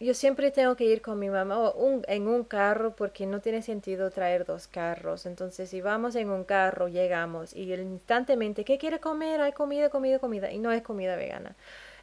[0.00, 1.72] yo siempre tengo que ir con mi mamá
[2.08, 5.26] en un carro porque no tiene sentido traer dos carros.
[5.26, 9.40] Entonces, si vamos en un carro, llegamos y instantemente, ¿qué quiere comer?
[9.40, 10.50] Hay comida, comida, comida.
[10.50, 11.54] Y no es comida vegana.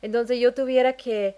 [0.02, 1.36] Entonces, yo tuviera que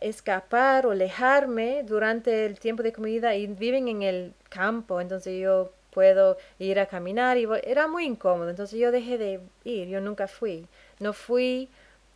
[0.00, 5.70] escapar o alejarme durante el tiempo de comida y viven en el campo, entonces yo
[5.90, 10.28] puedo ir a caminar y era muy incómodo, entonces yo dejé de ir, yo nunca
[10.28, 10.66] fui,
[10.98, 11.68] no fui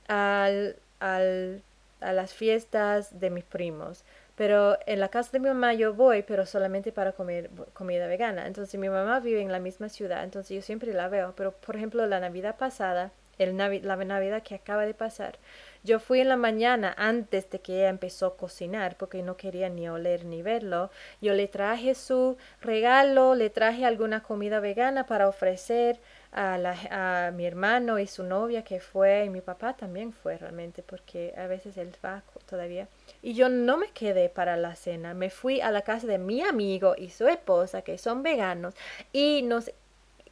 [0.09, 5.95] al, a las fiestas de mis primos, pero en la casa de mi mamá yo
[5.95, 10.25] voy, pero solamente para comer comida vegana, entonces mi mamá vive en la misma ciudad,
[10.25, 14.55] entonces yo siempre la veo, pero por ejemplo la Navidad pasada, el la Navidad que
[14.55, 15.39] acaba de pasar,
[15.85, 19.69] yo fui en la mañana antes de que ella empezó a cocinar porque no quería
[19.69, 20.91] ni oler ni verlo.
[21.21, 26.01] Yo le traje su regalo, le traje alguna comida vegana para ofrecer
[26.33, 26.59] a,
[26.91, 31.33] a mi hermano y su novia que fue y mi papá también fue realmente porque
[31.37, 32.89] a veces él va todavía.
[33.23, 36.43] Y yo no me quedé para la cena, me fui a la casa de mi
[36.43, 38.75] amigo y su esposa que son veganos
[39.13, 39.71] y nos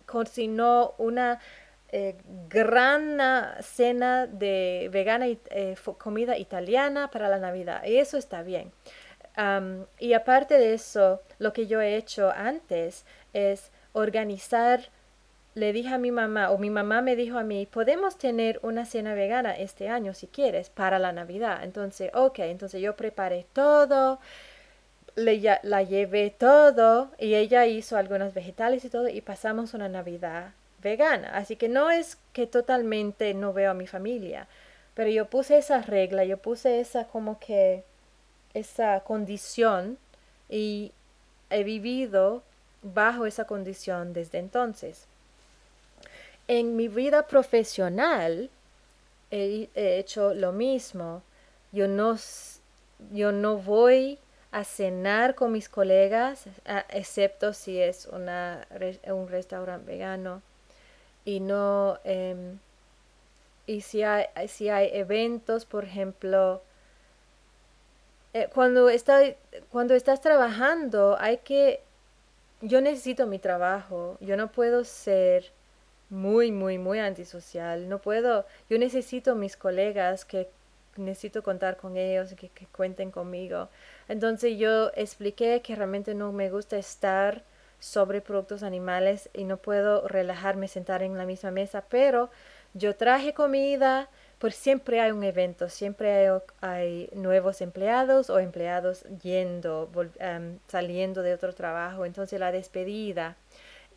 [0.07, 1.41] cocinó una
[1.93, 2.17] eh,
[2.49, 3.19] gran
[3.61, 7.85] cena de vegana y eh, comida italiana para la Navidad.
[7.85, 8.73] Y eso está bien.
[9.99, 14.91] y aparte de eso, lo que yo he hecho antes es organizar
[15.57, 18.85] le dije a mi mamá, o mi mamá me dijo a mí, podemos tener una
[18.85, 21.65] cena vegana este año si quieres, para la Navidad.
[21.65, 24.21] Entonces, ok, entonces yo preparé todo,
[25.15, 30.53] le, la llevé todo y ella hizo algunos vegetales y todo y pasamos una Navidad
[30.91, 31.29] vegana.
[31.35, 34.49] Así que no es que totalmente no veo a mi familia,
[34.95, 37.85] pero yo puse esa regla, yo puse esa como que,
[38.55, 39.99] esa condición
[40.49, 40.93] y
[41.51, 42.43] he vivido
[42.83, 45.07] bajo esa condición desde entonces
[46.49, 48.51] en mi vida profesional
[49.31, 51.23] he, hecho lo mismo.
[51.73, 52.17] Yo no,
[53.13, 54.19] yo no voy
[54.53, 56.45] a cenar con mis colegas,
[56.89, 58.67] excepto si es una,
[59.07, 60.43] un restaurante vegano.
[61.27, 62.59] Y no, em,
[63.67, 66.63] y si hay, si hay eventos, por ejemplo,
[68.33, 68.89] eh, cuando,
[69.71, 71.81] cuando estás trabajando, hay que,
[72.61, 75.53] yo necesito mi trabajo, yo no puedo ser
[76.11, 77.89] muy, muy, muy antisocial.
[77.89, 80.49] No puedo, yo necesito mis colegas que
[80.97, 83.69] necesito contar con ellos, que, que cuenten conmigo.
[84.09, 87.43] Entonces yo expliqué que realmente no me gusta estar
[87.87, 92.31] sobre productos animales y no puedo relajarme, sentar en la misma mesa, pero
[92.75, 96.29] yo traje comida, pues siempre hay un evento, siempre
[96.61, 103.37] hay, nuevos empleados o empleados yendo, em, saliendo de otro trabajo, entonces la despedida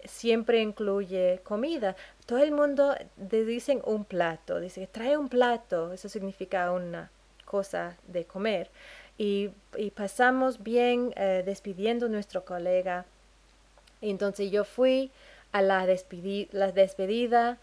[0.05, 1.95] siempre incluye comida.
[2.25, 2.95] Todo el mundo
[3.31, 7.11] le dicen un plato, dice trae un plato, eso significa una
[7.45, 8.69] cosa de comer.
[9.17, 9.49] Y,
[9.95, 13.05] pasamos bien eh, despidiendo nuestro colega.
[14.01, 15.11] Entonces yo fui
[15.51, 17.57] a la, la despedida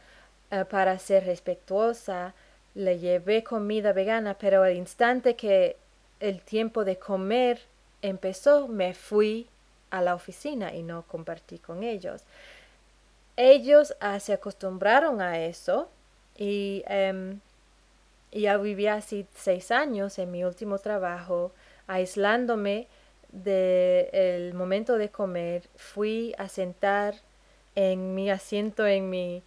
[0.50, 2.34] eh, para ser respetuosa,
[2.74, 5.76] le llevé comida vegana, pero al instante que
[6.20, 7.60] el tiempo de comer
[8.02, 9.48] empezó, me fui
[9.90, 12.22] a la oficina y no compartí con ellos.
[13.36, 15.88] Ellos ah, se acostumbraron a eso
[16.36, 17.40] y em,
[18.32, 21.52] ya vivía así seis años en mi último trabajo,
[21.86, 22.88] aislándome
[23.30, 25.62] del momento de comer.
[25.76, 27.14] Fui a sentar
[27.74, 29.42] en mi asiento en mi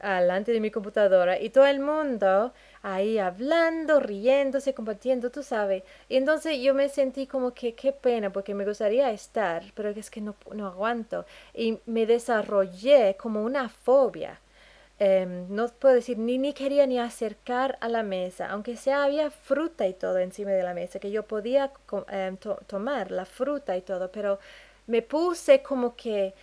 [0.00, 5.82] delante de mi computadora y todo el mundo ahí hablando, riéndose, compartiendo, tú sabes.
[6.08, 10.10] Y entonces yo me sentí como que qué pena porque me gustaría estar, pero es
[10.10, 11.26] que no, no aguanto.
[11.54, 14.40] Y me desarrollé como una fobia.
[15.00, 19.30] Em, no puedo decir, ni, ni quería ni acercar a la mesa, aunque sea había
[19.30, 21.70] fruta y todo encima de la mesa, que yo podía
[22.08, 24.40] em, tomar la fruta y todo, pero
[24.88, 26.34] me puse como que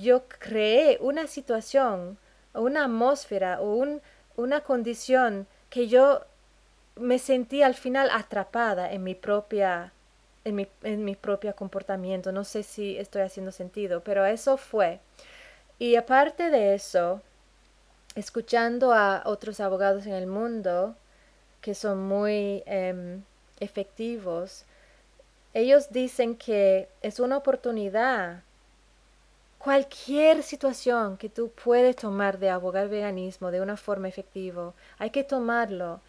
[0.00, 2.18] yo creé una situación,
[2.54, 4.02] una atmósfera o un,
[4.36, 6.22] una condición que yo
[6.96, 9.92] me sentí al final atrapada en mi propia
[10.44, 12.32] en mi, en mi propio comportamiento.
[12.32, 15.00] No sé si estoy haciendo sentido, pero eso fue.
[15.78, 17.22] Y aparte de eso,
[18.18, 20.96] escuchando a otros abogados en el mundo
[21.60, 23.22] que son muy em,
[23.60, 24.64] efectivos,
[25.54, 28.42] ellos dicen que es una oportunidad
[29.58, 35.24] cualquier situación que tú puedes tomar de abogar veganismo de una forma efectiva, hay que
[35.24, 36.00] tomarlo.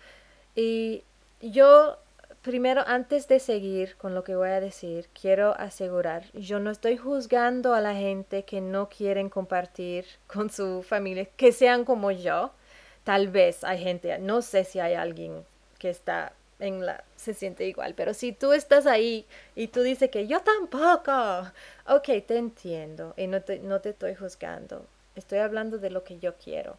[0.56, 1.04] Y
[1.42, 1.98] yo,
[2.42, 6.98] primero, antes de seguir con lo que voy a decir, quiero asegurar, yo no estoy
[6.98, 12.52] juzgando a la gente que no quieren compartir con su familia, que sean como yo.
[13.04, 15.46] Tal vez hay gente, no sé si hay alguien
[15.80, 17.94] que está en la se siente igual.
[17.96, 19.26] Pero si tú estás ahí
[19.56, 21.52] y tú dices que yo tampoco,
[21.88, 24.86] ok, te entiendo y no te, no te estoy juzgando.
[25.16, 26.78] Estoy hablando de lo que yo quiero.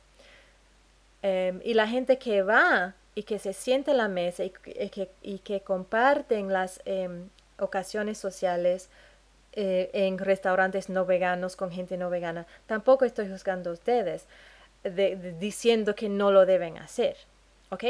[1.23, 5.11] Em, y la gente que va y que se siente en la mesa y, que,
[5.23, 8.89] y que comparten las em, ocasiones sociales
[9.53, 14.27] eh, en restaurantes no veganos con gente no vegana, tampoco estoy juzgando a ustedes
[15.39, 17.17] diciendo que no lo deben hacer.
[17.71, 17.85] ¿Ok?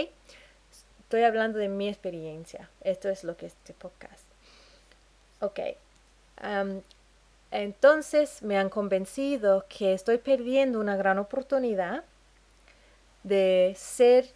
[1.03, 2.69] Estoy hablando de mi experiencia.
[2.81, 4.25] Esto es lo que es este podcast.
[5.41, 5.61] Ok.
[7.51, 12.05] entonces me han convencido que estoy perdiendo una gran oportunidad
[13.23, 14.31] de ser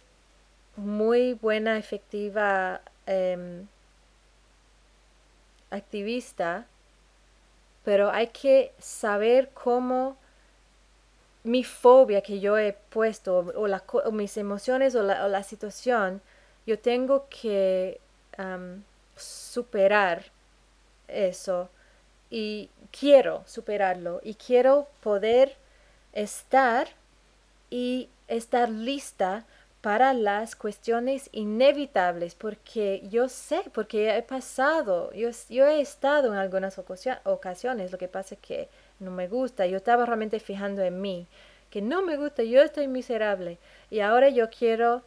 [0.77, 3.67] muy buena, efectiva em,
[5.69, 6.65] activista,
[7.83, 10.17] pero hay que saber cómo
[11.43, 16.21] mi fobia que yo he puesto o, mis emociones o la situación
[16.65, 17.99] yo tengo que
[19.15, 20.25] superar
[21.07, 21.69] eso
[22.29, 25.55] y quiero superarlo y quiero poder
[26.13, 26.89] estar
[27.69, 29.45] y estar lista
[29.85, 36.39] para las cuestiones inevitables, porque yo sé, porque he pasado, yo, yo he estado en
[36.39, 38.67] algunas ocasiones, lo que pasa es que
[38.99, 39.67] no me gusta.
[39.67, 41.27] Yo estaba realmente fijando en mí,
[41.69, 43.59] que no me gusta, yo estoy miserable.
[43.91, 45.03] Y ahora yo quiero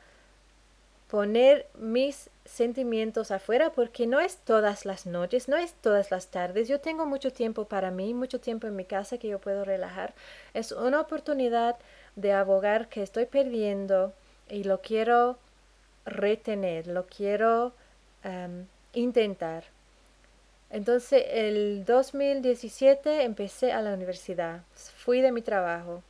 [1.08, 6.68] poner mis sentimientos afuera porque no es todas las noches, no es todas las tardes.
[6.68, 10.14] Yo tengo mucho tiempo para mí, mucho tiempo en mi casa que yo puedo relajar.
[10.54, 11.74] Es una oportunidad
[12.14, 14.12] de abogar que estoy perdiendo
[14.50, 15.38] y lo quiero
[16.04, 17.72] retener, lo quiero
[18.24, 19.64] um, intentar.
[20.70, 26.02] Entonces, el 2017 empecé a la universidad, fui de mi trabajo,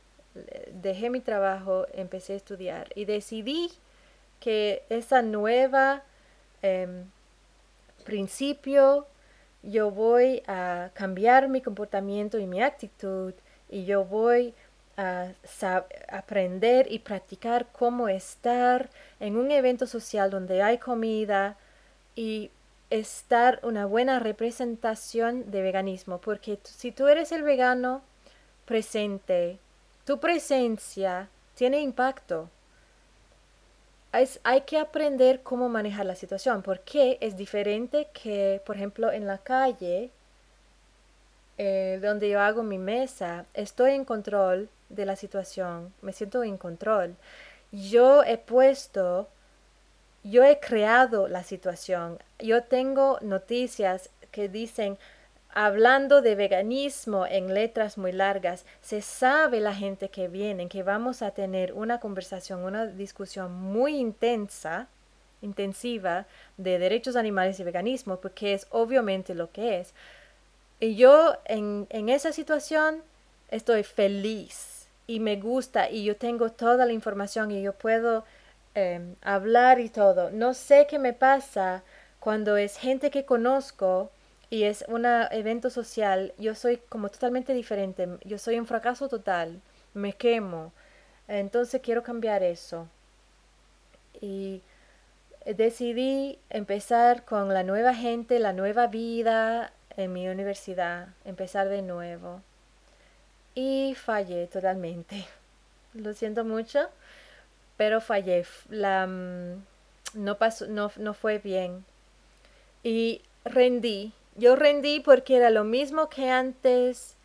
[0.71, 3.71] dejé mi trabajo, empecé a estudiar y decidí
[4.39, 6.03] que esa nueva
[6.61, 7.05] em,
[8.05, 9.07] principio,
[9.63, 13.33] yo voy a cambiar mi comportamiento y mi actitud
[13.69, 14.53] y yo voy
[14.99, 15.33] a
[16.09, 18.89] aprender y practicar cómo estar
[19.21, 21.55] en un evento social donde hay comida
[22.15, 22.51] y
[22.89, 28.01] estar una buena representación de veganismo, porque si tú eres el vegano
[28.65, 29.57] presente,
[30.05, 32.49] tu presencia tiene impacto.
[34.11, 39.37] Hay que aprender cómo manejar la situación, porque es diferente que, por ejemplo, en la
[39.37, 40.09] calle,
[41.57, 46.57] eh, donde yo hago mi mesa, estoy en control de la situación, me siento en
[46.57, 47.15] control.
[47.71, 49.29] Yo he puesto,
[50.23, 54.97] yo he creado la situación, yo tengo noticias que dicen,
[55.53, 61.21] hablando de veganismo en letras muy largas, se sabe la gente que viene que vamos
[61.21, 64.87] a tener una conversación, una discusión muy intensa,
[65.41, 66.25] intensiva
[66.57, 69.93] de derechos animales y veganismo, porque es obviamente lo que es.
[70.79, 73.01] Y yo en, esa situación
[73.49, 74.68] estoy feliz
[75.09, 78.25] y me gusta y yo tengo toda la información y yo puedo
[78.75, 80.29] em, hablar y todo.
[80.29, 81.83] No sé qué me pasa
[82.19, 84.11] cuando es gente que conozco
[84.51, 89.61] y es un evento social, yo soy como totalmente diferente, yo soy un fracaso total,
[89.95, 90.73] me quemo,
[91.27, 92.87] entonces quiero cambiar eso.
[94.21, 94.61] Y
[95.45, 102.41] decidí empezar con la nueva gente, la nueva vida en mi universidad, empezar de nuevo.
[103.55, 105.25] Y fallé totalmente.
[105.93, 106.89] Lo siento mucho,
[107.77, 108.45] pero fallé.
[108.69, 109.63] La, mm,
[110.15, 111.85] no, pasó, no, no fue bien.
[112.83, 117.15] Y rendí yo rendí porque era lo mismo que antes.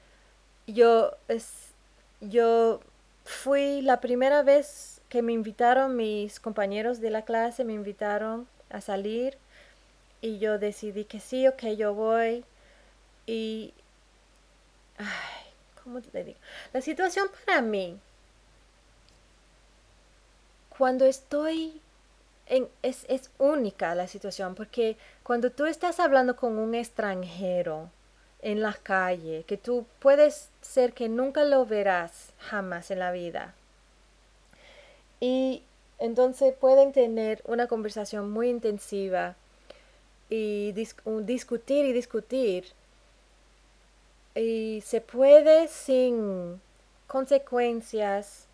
[0.66, 1.72] Yo, es,
[2.20, 2.80] yo
[3.24, 8.80] fui la primera vez que me invitaron mis compañeros de la clase, me invitaron a
[8.80, 9.36] salir
[10.20, 12.44] y yo decidí que sí, ok, yo voy.
[13.26, 13.72] Y,
[15.84, 16.38] ¿cómo te digo?
[16.72, 17.98] La situación para mí,
[20.76, 21.80] cuando estoy
[22.46, 27.90] es, es única la situación porque cuando tú estás hablando con un extranjero
[28.42, 33.54] en la calle, que tú puedes ser que nunca lo verás jamás en la vida,
[35.20, 35.62] y
[35.98, 39.36] entonces pueden tener una conversación muy intensiva
[40.28, 42.66] y discutir y discutir.
[44.34, 46.60] Y se puede sin
[47.06, 48.48] consecuencias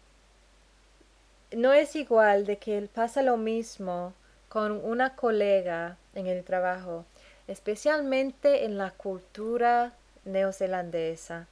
[1.52, 4.12] no es igual de que pasa lo mismo
[4.48, 7.04] con una colega en el trabajo,
[7.48, 9.92] especialmente en la cultura
[10.24, 11.46] neozelandesa.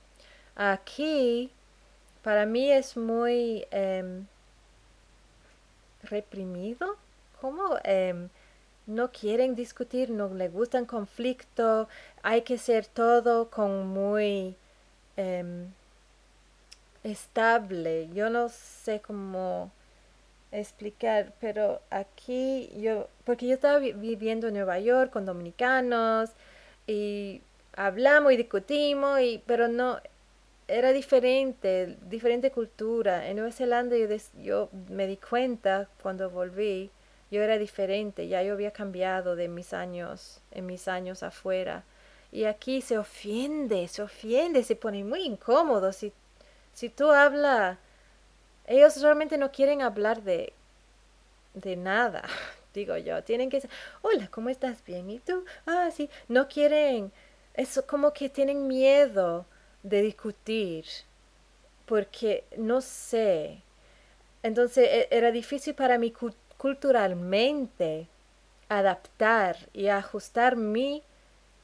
[0.57, 1.51] Aquí,
[2.23, 4.27] para mí es muy em,
[6.03, 6.97] reprimido,
[7.41, 8.29] como em,
[8.89, 11.89] no quieren discutir, no le gustan conflicto,
[12.23, 14.57] hay que ser todo con muy
[15.17, 15.67] em,
[17.05, 18.09] estable.
[18.15, 19.71] Yo no sé cómo
[20.53, 26.31] explicar, pero aquí yo, porque yo estaba viviendo en Nueva York con dominicanos
[26.87, 27.43] y
[27.75, 30.01] hablamos y discutimos, y, pero no,
[30.67, 33.29] era diferente, diferente cultura.
[33.29, 33.97] En Nueva Zelanda
[34.43, 36.91] yo me di cuenta cuando volví,
[37.31, 41.85] yo era diferente, ya yo había cambiado de mis años, en mis años afuera.
[42.33, 46.13] Y aquí se ofiende, se ofiende, se pone muy incómodo si,
[46.75, 47.79] si tú hablas
[48.69, 50.53] ellos realmente no quieren hablar de,
[51.55, 52.23] de nada,
[52.75, 53.25] digo yo.
[53.25, 53.63] Tienen que
[54.03, 54.85] hola, ¿cómo estás?
[54.85, 55.09] Bien.
[55.11, 55.45] ¿Y tú?
[55.67, 56.11] Ah, sí.
[56.29, 57.11] No quieren,
[57.55, 59.47] es como que tienen miedo
[59.83, 60.85] de discutir,
[61.87, 63.63] porque no sé.
[64.43, 66.13] Entonces e, era difícil para mí
[66.59, 68.07] culturalmente
[68.69, 71.03] adaptar y ajustar mi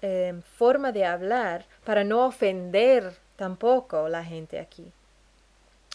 [0.02, 4.90] em, forma de hablar para no ofender tampoco la gente aquí.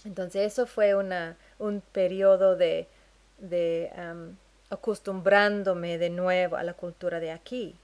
[0.05, 2.87] Entonces eso fue una, un periodo de,
[3.39, 3.91] de
[4.69, 7.75] acostumbrándome de nuevo a la cultura de aquí.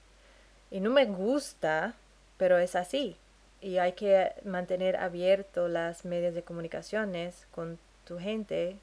[0.72, 1.94] Y no me gusta,
[2.38, 3.18] pero es así.
[3.62, 8.78] y hay que mantener abierto las medios de comunicaciones con tu gente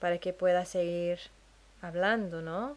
[0.00, 1.18] para que puedas seguir
[1.80, 2.76] hablando, ¿no?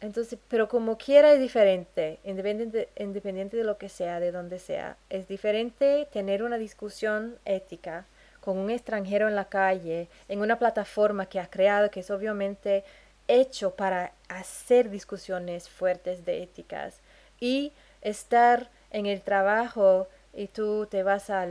[0.00, 4.98] Entonces, pero como quiera es diferente, independiente, independiente de lo que sea, de donde sea.
[5.08, 8.04] Es diferente tener una discusión ética
[8.40, 12.84] con un extranjero en la calle, en una plataforma que ha creado, que es obviamente
[13.28, 17.00] hecho para hacer discusiones fuertes de éticas.
[17.40, 21.46] Y estar en el trabajo y tú te vas a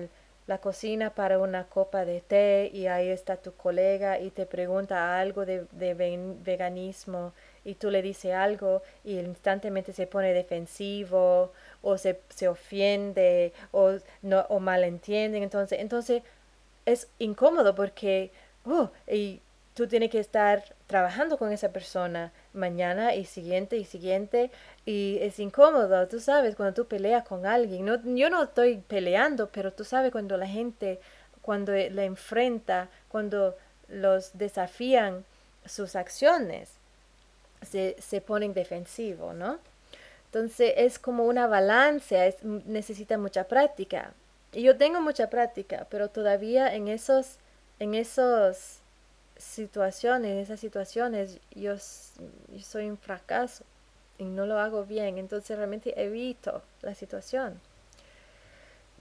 [0.48, 5.20] la cocina para una copa de té y ahí está tu colega y te pregunta
[5.20, 7.34] algo de, de veganismo
[7.66, 13.94] y tú le dices algo y instantemente se pone defensivo o se, se ofiende o,
[14.22, 15.44] no, o.
[15.44, 16.24] Entonces, entonces
[16.86, 18.32] es incómodo porque,
[18.66, 19.42] oh, y
[19.74, 24.52] tú tienes que estar trabajando con esa persona mañana y siguiente y siguiente
[24.86, 27.86] y es incómodo, tú sabes, cuando tú peleas con alguien.
[27.86, 31.00] No, yo no estoy peleando, pero tú sabes cuando la gente,
[31.42, 33.56] cuando la enfrenta, cuando
[33.88, 35.26] los desafían
[35.66, 36.70] sus acciones
[37.62, 39.60] se, se ponen defensivos, ¿no?
[40.26, 44.14] Entonces es como una balanza, es, necesita mucha práctica.
[44.52, 47.38] Y yo tengo mucha práctica, pero todavía en esos,
[47.80, 48.80] en esos
[49.38, 53.64] situaciones, esas situaciones, yo, yo soy un fracaso
[54.18, 55.18] y no lo hago bien.
[55.18, 57.60] Entonces realmente evito la situación.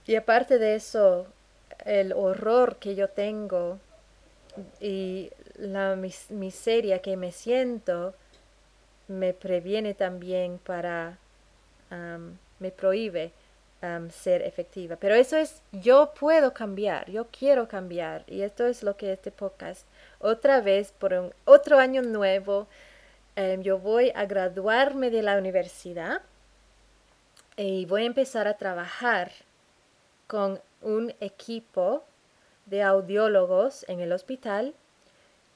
[0.05, 1.27] Y aparte de eso,
[1.85, 3.79] el horror que yo tengo
[4.79, 5.95] y la
[6.29, 8.13] miseria que me siento,
[9.07, 11.17] me previene también para,
[12.59, 13.31] me prohíbe
[14.11, 14.95] ser efectiva.
[14.95, 18.23] Pero eso es, yo puedo cambiar, yo quiero cambiar.
[18.27, 19.85] Y esto es lo que este podcast,
[20.23, 22.67] otra vez, por otro año nuevo,
[23.35, 26.21] em, yo voy a graduarme de la universidad
[27.57, 29.31] y voy a empezar a trabajar
[30.27, 32.03] con un equipo
[32.65, 34.73] de audiólogos en el hospital.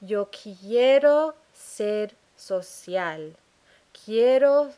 [0.00, 3.36] Yo quiero ser social.
[4.04, 4.70] Quiero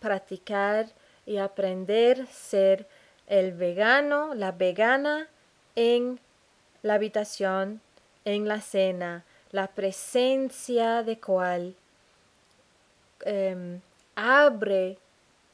[0.00, 0.86] practicar
[1.26, 2.86] y aprender ser
[3.26, 5.28] el vegano, la vegana
[5.74, 6.20] en
[6.82, 7.80] la habitación,
[8.24, 11.74] en la cena, la presencia de cual
[13.24, 13.80] em,
[14.14, 14.98] abre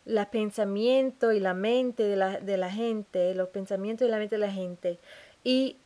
[0.07, 4.37] el pensamiento y la mente de la, de la, gente, los pensamientos y la mente
[4.37, 4.99] de la gente,
[5.43, 5.77] y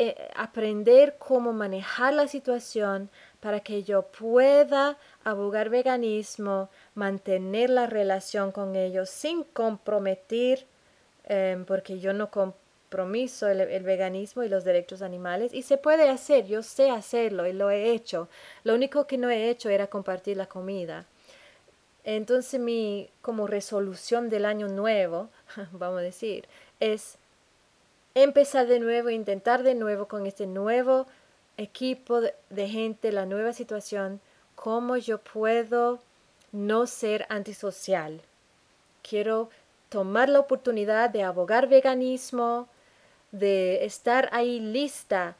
[0.00, 3.10] eh, aprender cómo manejar la situación
[3.40, 10.66] para que yo pueda abogar veganismo, mantener la relación con ellos sin comprometer,
[11.24, 12.30] em, porque yo no
[12.88, 17.46] compromiso el, el, veganismo y los derechos animales y se puede hacer, yo sé hacerlo
[17.46, 18.28] y lo he hecho.
[18.64, 21.04] Lo único que no he hecho era compartir la comida.
[22.04, 25.28] Entonces mi como resolución del año nuevo,
[25.72, 26.46] vamos a decir,
[26.80, 27.18] es
[28.14, 31.06] empezar de nuevo, intentar de nuevo con este nuevo
[31.58, 34.20] equipo de, gente, la nueva situación,
[34.54, 35.98] cómo yo puedo
[36.52, 38.22] no ser antisocial.
[39.02, 39.50] Quiero
[39.90, 42.68] tomar la oportunidad de abogar veganismo,
[43.32, 45.36] de estar ahí lista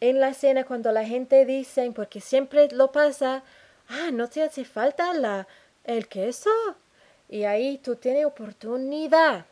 [0.00, 3.42] en la cena cuando la gente dice, porque siempre lo pasa,
[3.88, 5.46] ah, no te hace falta la,
[5.84, 6.50] el queso.
[7.28, 9.44] Y ahí tú tienes oportunidad,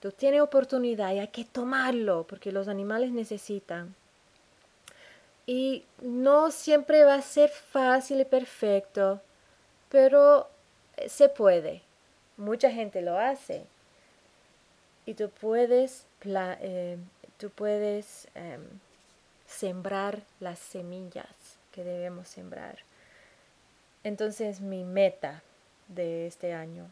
[0.00, 3.94] tú tienes oportunidad y hay que tomarlo porque los animales necesitan.
[5.46, 9.20] Y no siempre va a ser fácil y perfecto,
[9.88, 10.48] pero
[10.96, 11.82] eh, se puede.
[12.36, 13.64] Mucha gente lo hace.
[15.06, 16.98] Y tú puedes, eh,
[17.38, 18.62] tú puedes em,
[19.46, 21.26] sembrar las semillas
[21.72, 22.78] que debemos sembrar.
[24.04, 25.42] Entonces mi meta
[25.88, 26.90] de este año,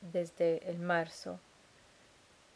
[0.00, 1.38] desde el marzo,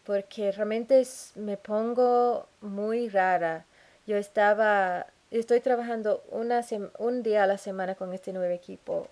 [0.04, 1.02] porque realmente
[1.34, 3.64] me pongo muy rara
[4.06, 6.64] yo estaba, estoy trabajando una
[6.98, 9.08] un día a la semana con este nuevo equipo,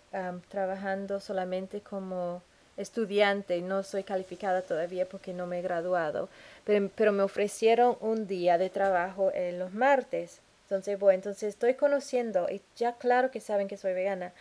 [0.49, 2.43] trabajando solamente como
[2.77, 6.29] estudiante, no soy calificada todavía porque no me he graduado,
[6.64, 10.41] pero, pero, me ofrecieron un día de trabajo en los martes.
[10.64, 14.33] Entonces, bueno, entonces estoy conociendo y ya claro que saben que soy vegana,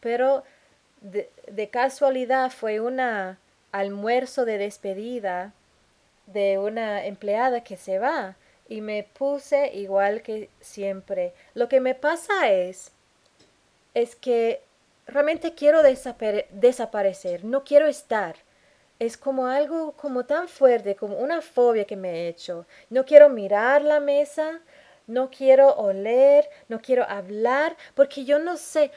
[0.00, 0.44] pero
[1.02, 3.00] de, casualidad fue un
[3.72, 5.52] almuerzo de despedida
[6.26, 8.36] de una empleada que se va
[8.68, 11.32] y me puse igual que siempre.
[11.54, 12.92] Lo que me pasa es,
[13.94, 14.62] es que
[15.06, 18.36] realmente quiero desaparecer, no quiero estar.
[18.98, 22.66] Es como algo como tan fuerte, como una fobia que me he hecho.
[22.88, 24.60] No quiero mirar la mesa,
[25.06, 28.92] no quiero oler, no quiero hablar, porque yo no sé,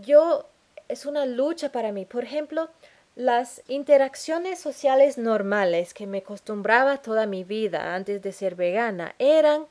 [0.00, 0.46] yo
[0.88, 2.04] es una lucha para mí.
[2.04, 2.70] Por ejemplo,
[3.16, 9.66] las interacciones sociales normales que me acostumbraba toda mi vida antes de ser vegana eran,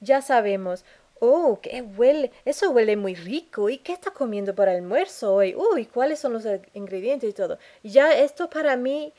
[0.00, 0.84] ya sabemos,
[1.24, 5.54] oh, qué huele, eso huele muy rico, ¿y qué está comiendo para almuerzo hoy?
[5.54, 6.44] Uy, ¿cuáles son los
[6.74, 7.58] ingredientes y todo?
[7.82, 9.12] Ya esto para mí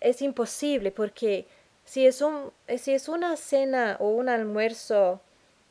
[0.00, 1.46] es imposible porque
[1.84, 5.20] si es, un, si es una cena o un almuerzo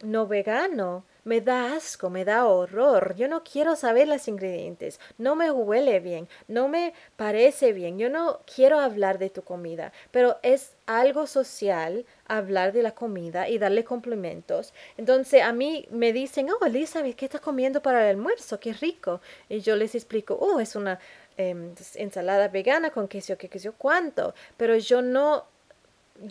[0.01, 3.13] no vegano, me da asco, me da horror.
[3.15, 4.99] Yo no quiero saber los ingredientes.
[5.17, 7.99] No me huele bien, no me parece bien.
[7.99, 13.49] Yo no quiero hablar de tu comida, pero es algo social hablar de la comida
[13.49, 14.73] y darle complementos.
[14.95, 18.61] Entonces a mí me dicen, oh, Elizabeth, ¿qué estás comiendo para el almuerzo?
[18.61, 19.19] Qué rico.
[19.49, 20.97] Y yo les explico, oh, es una
[21.35, 24.33] em, ensalada vegana con queso, qué queso, cuánto.
[24.55, 25.43] Pero yo no,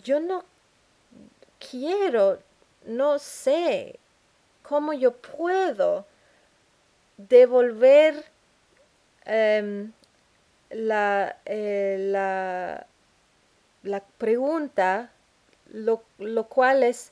[0.03, 0.43] yo no
[1.59, 2.39] quiero,
[2.87, 3.99] no sé
[4.67, 6.05] cómo yo puedo
[7.15, 8.25] devolver
[9.25, 9.93] em,
[10.69, 12.85] la, eh, la,
[13.83, 15.11] la, pregunta,
[15.71, 17.11] lo, lo cual es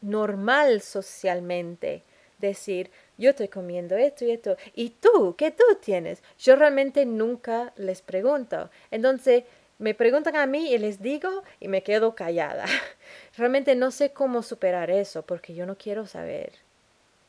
[0.00, 2.02] normal socialmente.
[2.38, 4.56] Decir, yo estoy comiendo esto y esto.
[4.74, 5.36] ¿Y tú?
[5.38, 6.22] ¿Qué tú tienes?
[6.38, 8.68] Yo realmente nunca les pregunto.
[8.90, 9.44] Entonces,
[9.78, 12.66] me preguntan a mí y les digo y me quedo callada.
[13.36, 16.65] Realmente no sé cómo superar eso porque yo no quiero saber.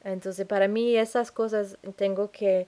[0.04, 2.68] Entonces, para mí esas cosas tengo que,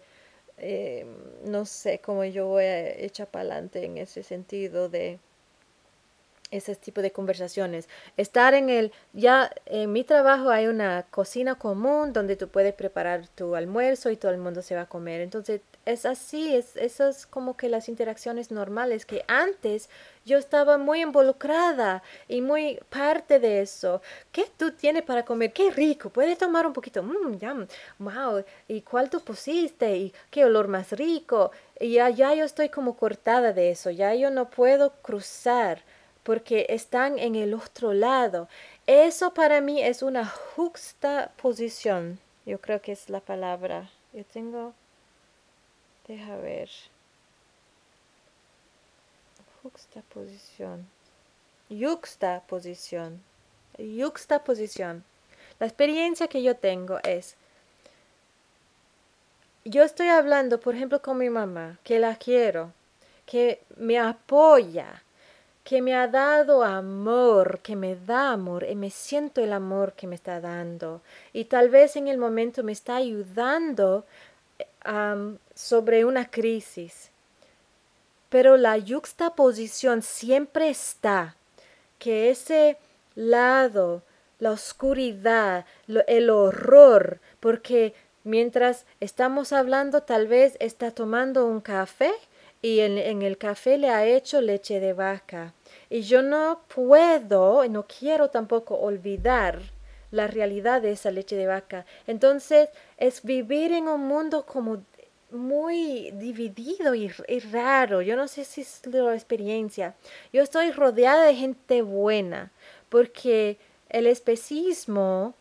[0.57, 1.05] eh,
[1.45, 5.19] no sé cómo yo voy a echar para adelante en ese sentido de
[6.51, 7.87] ese tipo de conversaciones.
[8.17, 13.27] Estar en el, ya en mi trabajo hay una cocina común donde tú puedes preparar
[13.27, 15.21] tu almuerzo y todo el mundo se va a comer.
[15.21, 19.89] Entonces es así, es, esas como que las interacciones normales que antes
[20.29, 24.01] yo estaba muy involucrada y muy parte de eso.
[24.31, 25.51] ¿Qué tú tienes para comer?
[25.51, 27.53] Qué rico, puedes tomar un poquito, mmm, ya,
[27.97, 31.51] wow, y cuál tú pusiste y qué olor más rico.
[31.79, 35.83] Y ya, ya yo estoy como cortada de eso, ya yo no puedo cruzar
[36.23, 38.47] porque están en el otro lado.
[38.87, 42.19] Eso para mí es una justa posición.
[42.45, 43.89] Yo creo que es la palabra.
[44.13, 44.73] Yo tengo
[46.09, 46.69] Deja ver.
[49.61, 50.87] Juxtaposición.
[51.69, 53.21] Yuxtaposición.
[53.77, 55.03] Yuxtaposición.
[55.59, 57.35] La experiencia que yo tengo es,
[59.65, 62.71] yo estoy hablando, por ejemplo, con mi mamá, que la quiero,
[63.25, 65.03] que me apoya,
[65.63, 70.07] que me ha dado amor, que me da amor, y me siento el amor que
[70.07, 71.01] me está dando.
[71.33, 74.05] Y tal vez en el momento me está ayudando
[75.53, 77.11] sobre una crisis.
[78.29, 81.35] Pero la yuxtaposición siempre está,
[81.97, 82.77] que ese
[83.15, 84.03] lado,
[84.39, 85.65] la oscuridad,
[86.07, 92.11] el horror, porque mientras estamos hablando tal vez está tomando un café
[92.61, 95.53] y en, el café le ha hecho leche de vaca.
[95.89, 99.59] Y yo no puedo, no quiero tampoco olvidar
[100.11, 101.85] la realidad de esa leche de vaca.
[102.07, 104.83] Entonces es vivir en un mundo como
[105.31, 107.09] muy dividido y,
[107.51, 108.01] raro.
[108.01, 109.95] Yo no sé si es la experiencia.
[110.33, 112.51] Yo estoy rodeada de gente buena
[112.89, 113.57] porque
[113.89, 115.35] el especismo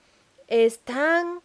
[0.46, 1.40] es tan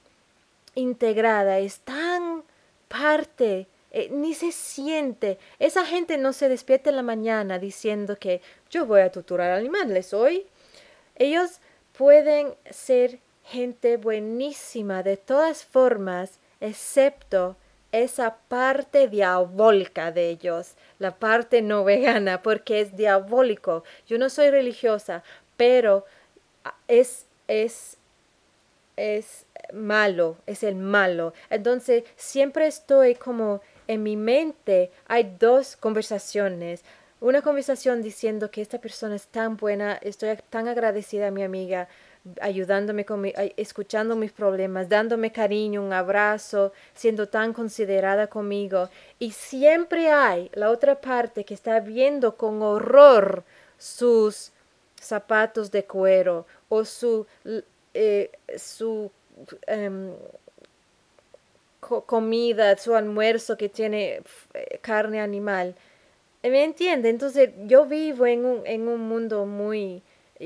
[0.75, 2.43] integrada, es tan
[2.87, 5.37] parte, eh, ni se siente.
[5.59, 10.13] Esa gente no se despierta en la mañana diciendo que yo voy a torturar animales
[10.13, 10.45] hoy.
[11.15, 11.59] Ellos
[11.97, 17.57] pueden ser gente buenísima de todas formas, excepto
[17.93, 23.83] esa parte diabólica de ellos, la parte no vegana, porque es diabólico.
[24.07, 25.23] Yo no soy religiosa,
[25.55, 26.05] pero
[26.87, 27.97] es, es,
[28.97, 31.33] es malo, es el malo.
[31.51, 36.83] Entonces, siempre estoy como en mi mente, hay dos conversaciones.
[37.21, 41.87] Una conversación diciendo que esta persona es tan buena, estoy tan agradecida a mi amiga,
[42.41, 43.25] ayudándome, con
[43.57, 48.89] escuchando mis problemas, dándome cariño, un abrazo, siendo tan considerada conmigo.
[49.19, 53.43] Y siempre hay la otra parte que está viendo con horror
[53.77, 54.51] sus
[54.99, 57.27] zapatos de cuero o su,
[57.93, 59.11] eh, su
[59.67, 60.13] em,
[62.05, 64.21] comida, su almuerzo que tiene
[64.53, 65.75] eh, carne animal.
[66.41, 67.09] ¿Me entiende?
[67.09, 70.01] Entonces yo vivo en un, en un mundo muy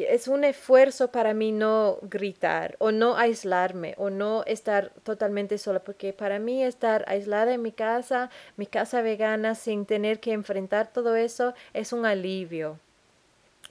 [0.05, 5.79] es un esfuerzo para mí no gritar o no aislarme o no estar totalmente sola,
[5.79, 10.91] porque para mí estar aislada en mi casa, mi casa vegana, sin tener que enfrentar
[10.91, 12.79] todo eso, es un alivio.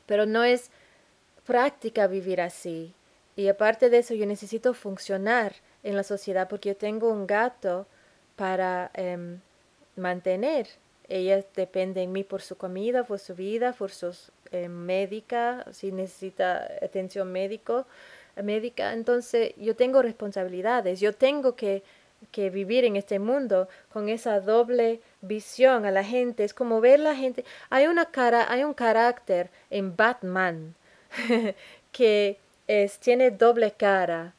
[0.06, 0.70] Pero no es
[1.44, 2.94] práctica vivir así.
[3.36, 7.86] Y aparte de eso, yo necesito funcionar en la sociedad porque yo tengo un gato
[8.36, 9.40] para em,
[9.96, 10.68] mantener
[11.08, 14.12] ella depende de mí por su comida, por su vida, por su
[14.50, 17.86] eh, médica, si necesita atención médico,
[18.42, 18.92] médica.
[18.92, 21.82] Entonces yo tengo responsabilidades, yo tengo que,
[22.32, 26.44] que vivir en este mundo con esa doble visión a la gente.
[26.44, 27.44] Es como ver la gente.
[27.70, 30.74] Hay una cara, hay un carácter en Batman
[31.92, 34.34] que es, tiene doble cara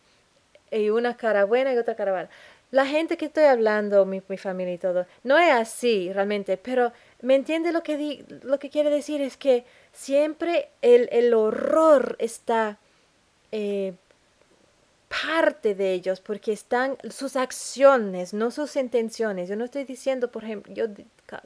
[0.70, 2.30] y una cara buena y otra cara mala
[2.72, 6.92] la gente que estoy hablando, mi, mi, familia y todo, no es así realmente, pero
[7.22, 12.18] me entiende lo que, di, lo que quiere decir es que siempre el, el horror
[12.20, 12.78] está
[13.52, 13.94] eh,
[15.08, 19.48] parte de ellos porque están sus acciones, no sus intenciones.
[19.48, 20.88] Yo no estoy diciendo, por ejemplo, yo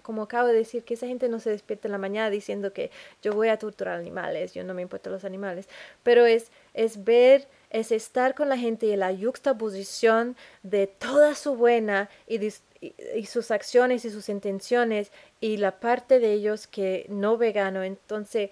[0.02, 2.92] como acabo de decir, que esa gente no se despierta en la mañana diciendo que
[3.22, 5.68] yo voy a torturar animales, yo no me importan los animales,
[6.04, 11.56] pero es, es ver es estar con la gente y la juxtaposición de toda su
[11.56, 17.38] buena y, y, sus acciones y sus intenciones y la parte de ellos que no
[17.38, 17.84] vegano.
[17.84, 18.50] Entonces,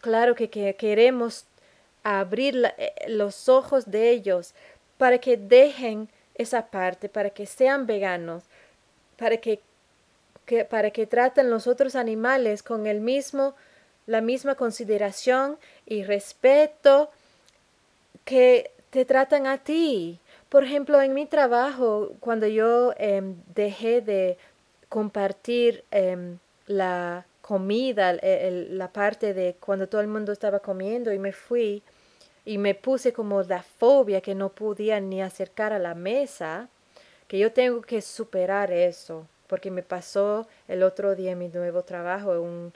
[0.00, 1.46] claro que, queremos
[2.02, 4.54] abrir eh, los ojos de ellos
[4.98, 8.44] para que dejen esa parte, para que sean veganos,
[9.16, 9.60] para que,
[10.44, 13.54] que, para que traten los otros animales con el mismo,
[14.06, 17.10] la misma consideración y respeto
[18.24, 20.20] que te tratan a ti.
[20.48, 24.38] Por ejemplo, en mi trabajo, cuando yo em, dejé de
[24.88, 31.32] compartir em, la comida, la parte de cuando todo el mundo estaba comiendo y me
[31.32, 31.82] fui
[32.44, 36.68] y me puse como la fobia que no podía ni acercar a la mesa,
[37.28, 41.82] que yo tengo que superar eso, porque me pasó el otro día en mi nuevo
[41.82, 42.72] trabajo, un,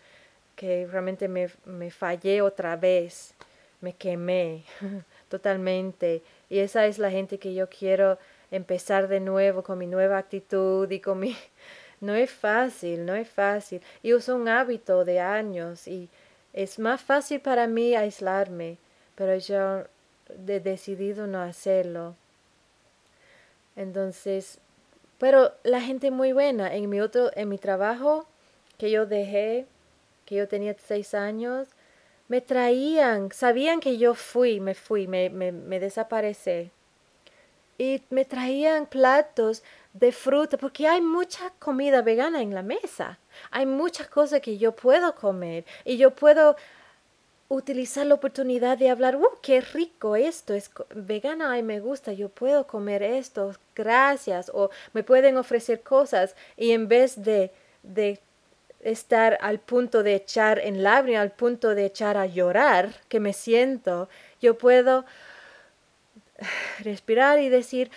[0.56, 3.34] que realmente me, me fallé otra vez,
[3.80, 4.64] me quemé.
[5.34, 6.22] totalmente.
[6.48, 8.18] Y esa es la gente que yo quiero
[8.52, 11.36] empezar de nuevo con mi nueva actitud y con mi...
[12.00, 13.80] No es fácil, no es fácil.
[14.02, 16.10] Y uso un hábito de años y
[16.52, 18.76] es más fácil para mí aislarme,
[19.14, 19.84] pero yo
[20.46, 22.14] he decidido no hacerlo.
[23.74, 24.58] Entonces,
[25.18, 26.74] pero la gente muy buena.
[26.74, 28.26] En mi otro, en mi trabajo
[28.76, 29.64] que yo dejé,
[30.26, 31.68] que yo tenía seis años,
[32.28, 36.70] me traían, sabían que yo fui, me fui, me, me, desaparecí.
[37.76, 39.62] Y me traían platos
[39.92, 43.18] de fruta, porque hay mucha comida vegana en la mesa.
[43.50, 46.56] Hay muchas cosas que yo puedo comer y yo puedo
[47.48, 50.54] utilizar la oportunidad de hablar, ¡uh, qué rico esto!
[50.54, 54.50] Es vegana, y me gusta, yo puedo comer esto, gracias.
[54.54, 57.52] O me pueden ofrecer cosas y en vez de,
[57.82, 58.20] de
[58.84, 63.32] estar al punto de echar en lágrimas, al punto de echar a llorar, que me
[63.32, 64.08] siento,
[64.40, 65.04] yo puedo
[66.80, 67.90] respirar y decir,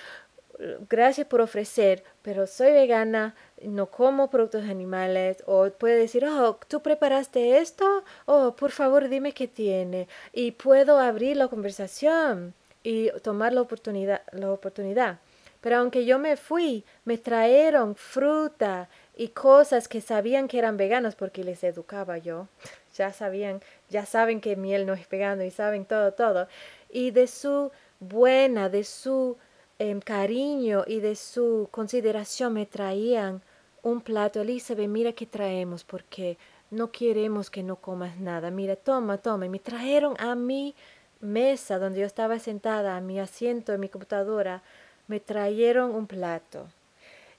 [0.89, 6.81] gracias por ofrecer, pero soy vegana, no como productos animales, o puede decir, oh, tú
[6.81, 13.53] preparaste esto, oh, por favor dime qué tiene, y puedo abrir la conversación y tomar
[13.53, 15.19] la oportunidad, la oportunidad.
[15.59, 18.88] Pero aunque yo me fui, me trajeron fruta
[19.18, 22.47] y cosas que sabían que eran veganos porque les educaba yo.
[22.95, 23.61] Ya sabían,
[23.91, 26.47] ya saben que miel no es vegano y saben todo, todo.
[26.89, 29.38] Y de su buena, de su
[29.78, 33.43] em, cariño y de su consideración me traían
[33.84, 34.41] un plato.
[34.41, 36.39] Elizabeth, mira que traemos porque
[36.72, 38.49] no queremos que no comas nada.
[38.49, 39.45] Mira, toma, toma.
[39.45, 40.74] Y me trajeron a mi
[41.20, 44.63] mesa donde yo estaba sentada, a mi asiento en mi computadora,
[45.07, 46.68] me trajeron un plato.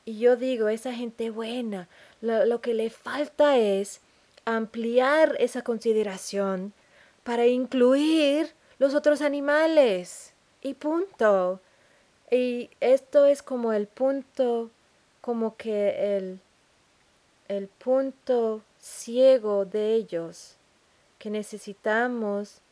[0.09, 1.87] Y yo digo, esa gente buena,
[2.23, 4.01] lo, que le falta es
[4.47, 6.73] ampliar esa consideración
[7.25, 10.33] para incluir los otros animales.
[10.63, 11.61] Y punto.
[12.31, 14.71] Y esto es como el punto,
[15.21, 16.41] como que el,
[17.49, 20.55] el punto ciego de ellos,
[21.19, 22.63] que necesitamos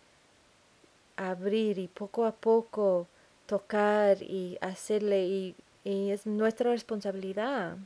[1.16, 3.06] abrir y poco a poco
[3.44, 5.54] tocar y hacerle y
[5.86, 7.76] y es nuestra responsabilidad.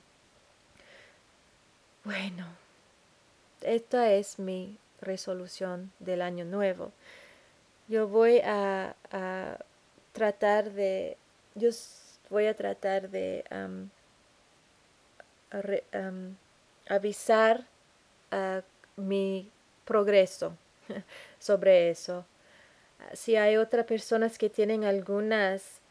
[2.02, 2.46] Bueno,
[3.60, 6.92] esta es mi resolución del año nuevo.
[7.88, 8.96] Yo voy a,
[10.12, 11.18] tratar de,
[11.54, 11.68] yo
[12.30, 13.44] voy a tratar de
[16.88, 17.66] avisar
[18.30, 18.62] a
[18.96, 19.50] mi
[19.84, 20.56] progreso
[21.38, 22.24] sobre eso.
[23.12, 25.82] Si hay otras personas que tienen algunas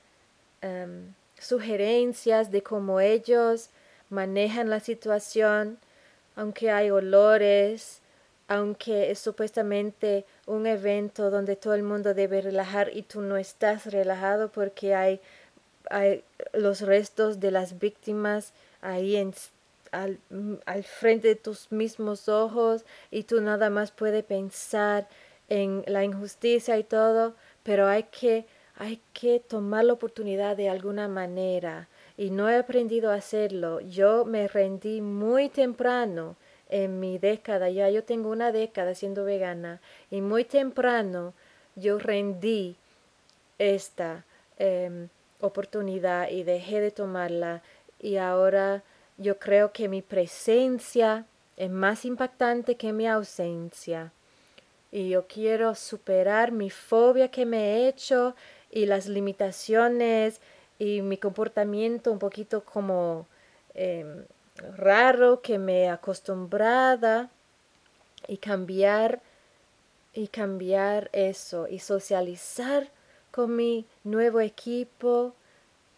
[1.40, 3.70] sugerencias de cómo ellos
[4.10, 5.78] manejan la situación,
[6.36, 8.02] aunque hay olores,
[8.50, 13.86] aunque es supuestamente un evento donde todo el mundo debe relajar y tú no estás
[13.86, 15.22] relajado porque hay,
[16.54, 19.16] los restos de las víctimas ahí
[19.92, 20.20] al,
[20.66, 25.08] al, frente de tus mismos ojos y tú nada más puedes pensar
[25.48, 28.46] en la injusticia y todo, pero hay que,
[28.80, 33.82] hay que tomar la oportunidad de alguna manera y no he aprendido a hacerlo.
[33.82, 36.38] Yo me rendí muy temprano
[36.70, 41.34] en mi década, ya yo tengo una década siendo vegana y muy temprano
[41.76, 42.78] yo rendí
[43.58, 44.24] esta
[44.58, 45.10] em,
[45.42, 47.62] oportunidad y dejé de tomarla
[48.00, 48.82] y ahora
[49.18, 51.26] yo creo que mi presencia
[51.58, 54.14] es más impactante que mi ausencia.
[54.92, 58.36] Y yo quiero superar mi fobia que me he hecho
[58.72, 60.42] y las limitaciones
[60.78, 63.28] y mi comportamiento un poquito como
[63.74, 64.26] em,
[64.78, 67.30] raro que me acostumbrada
[68.28, 69.22] y cambiar
[70.14, 72.90] y cambiar eso y socializar
[73.32, 75.34] con mi nuevo equipo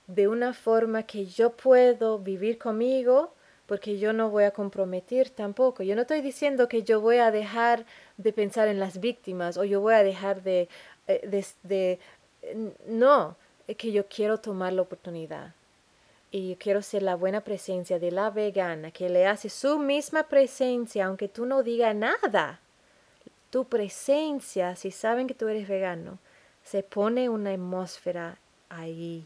[0.07, 3.33] de una forma que yo puedo vivir conmigo
[3.65, 5.81] porque yo no voy a comprometer tampoco.
[5.81, 7.85] Yo no estoy diciendo que yo voy a dejar
[8.17, 10.67] de pensar en las víctimas o yo voy a dejar de,
[11.07, 11.99] eh,
[12.87, 13.35] no,
[13.67, 15.53] es que yo quiero tomar la oportunidad
[16.31, 21.05] y quiero ser la buena presencia de la vegana que le hace su misma presencia
[21.05, 22.59] aunque tú no digas nada.
[23.49, 26.19] Tu presencia, si saben que tú eres vegano,
[26.63, 28.37] se pone una atmósfera
[28.69, 29.25] ahí.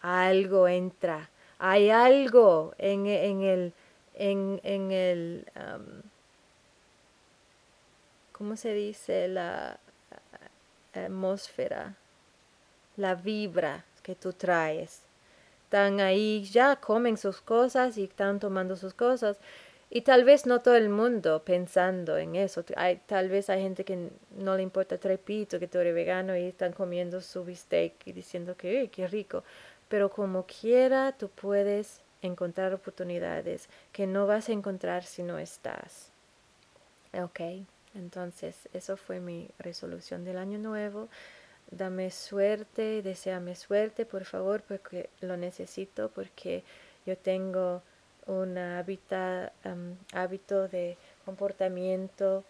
[0.00, 1.30] Algo entra.
[1.60, 3.72] Hay algo en, en el,
[4.14, 5.46] en, en el,
[8.32, 9.28] ¿cómo se dice?
[9.28, 9.78] La
[10.92, 11.94] atmósfera,
[12.96, 15.02] la vibra que tú traes.
[15.64, 19.38] Están ahí, ya comen sus cosas y están tomando sus cosas
[19.94, 22.64] y tal vez no todo el mundo pensando en eso.
[22.76, 26.44] Hay, tal vez hay gente que no le importa trepito, que tú eres vegano y
[26.44, 29.44] están comiendo su bistec y diciendo que qué rico.
[29.88, 36.10] Pero como quiera, tú puedes encontrar oportunidades que no vas a encontrar si no estás.
[37.12, 37.40] Ok,
[37.94, 41.08] entonces eso fue mi resolución del año nuevo.
[41.72, 46.62] Dame suerte, deseame suerte, por favor, porque lo necesito, porque
[47.06, 47.82] yo tengo
[48.26, 52.44] un hábito de comportamiento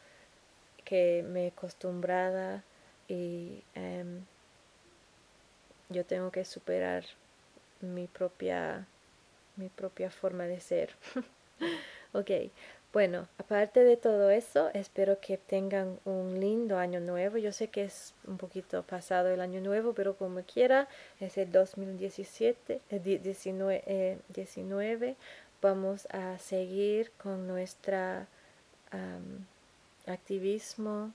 [0.85, 2.65] que me acostumbrada
[3.09, 4.25] y em,
[5.89, 7.05] yo tengo que superar
[7.81, 8.87] mi propia
[9.57, 10.91] mi propia forma de ser.
[12.15, 12.31] Ok
[12.93, 17.39] bueno aparte de todo eso espero que tengan un lindo año nuevo.
[17.39, 20.89] Yo sé que es un poquito pasado el año nuevo pero como quiera
[21.21, 25.17] es el 2017 19, 19
[25.61, 28.27] vamos a seguir con nuestro
[30.07, 31.13] activismo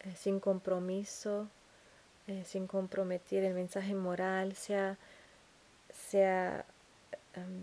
[0.00, 1.48] eh, sin compromiso,
[2.26, 4.96] eh, sin comprometer el mensaje moral, sea,
[5.92, 6.64] sea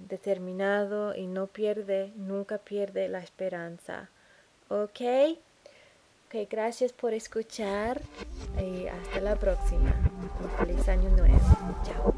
[0.07, 4.09] determinado y no pierde, nunca pierde la esperanza.
[4.69, 5.01] ¿Ok?
[6.27, 8.01] Ok, gracias por escuchar
[8.61, 9.93] y hasta la próxima.
[10.41, 11.39] Un feliz año nuevo.
[11.83, 12.13] Chao.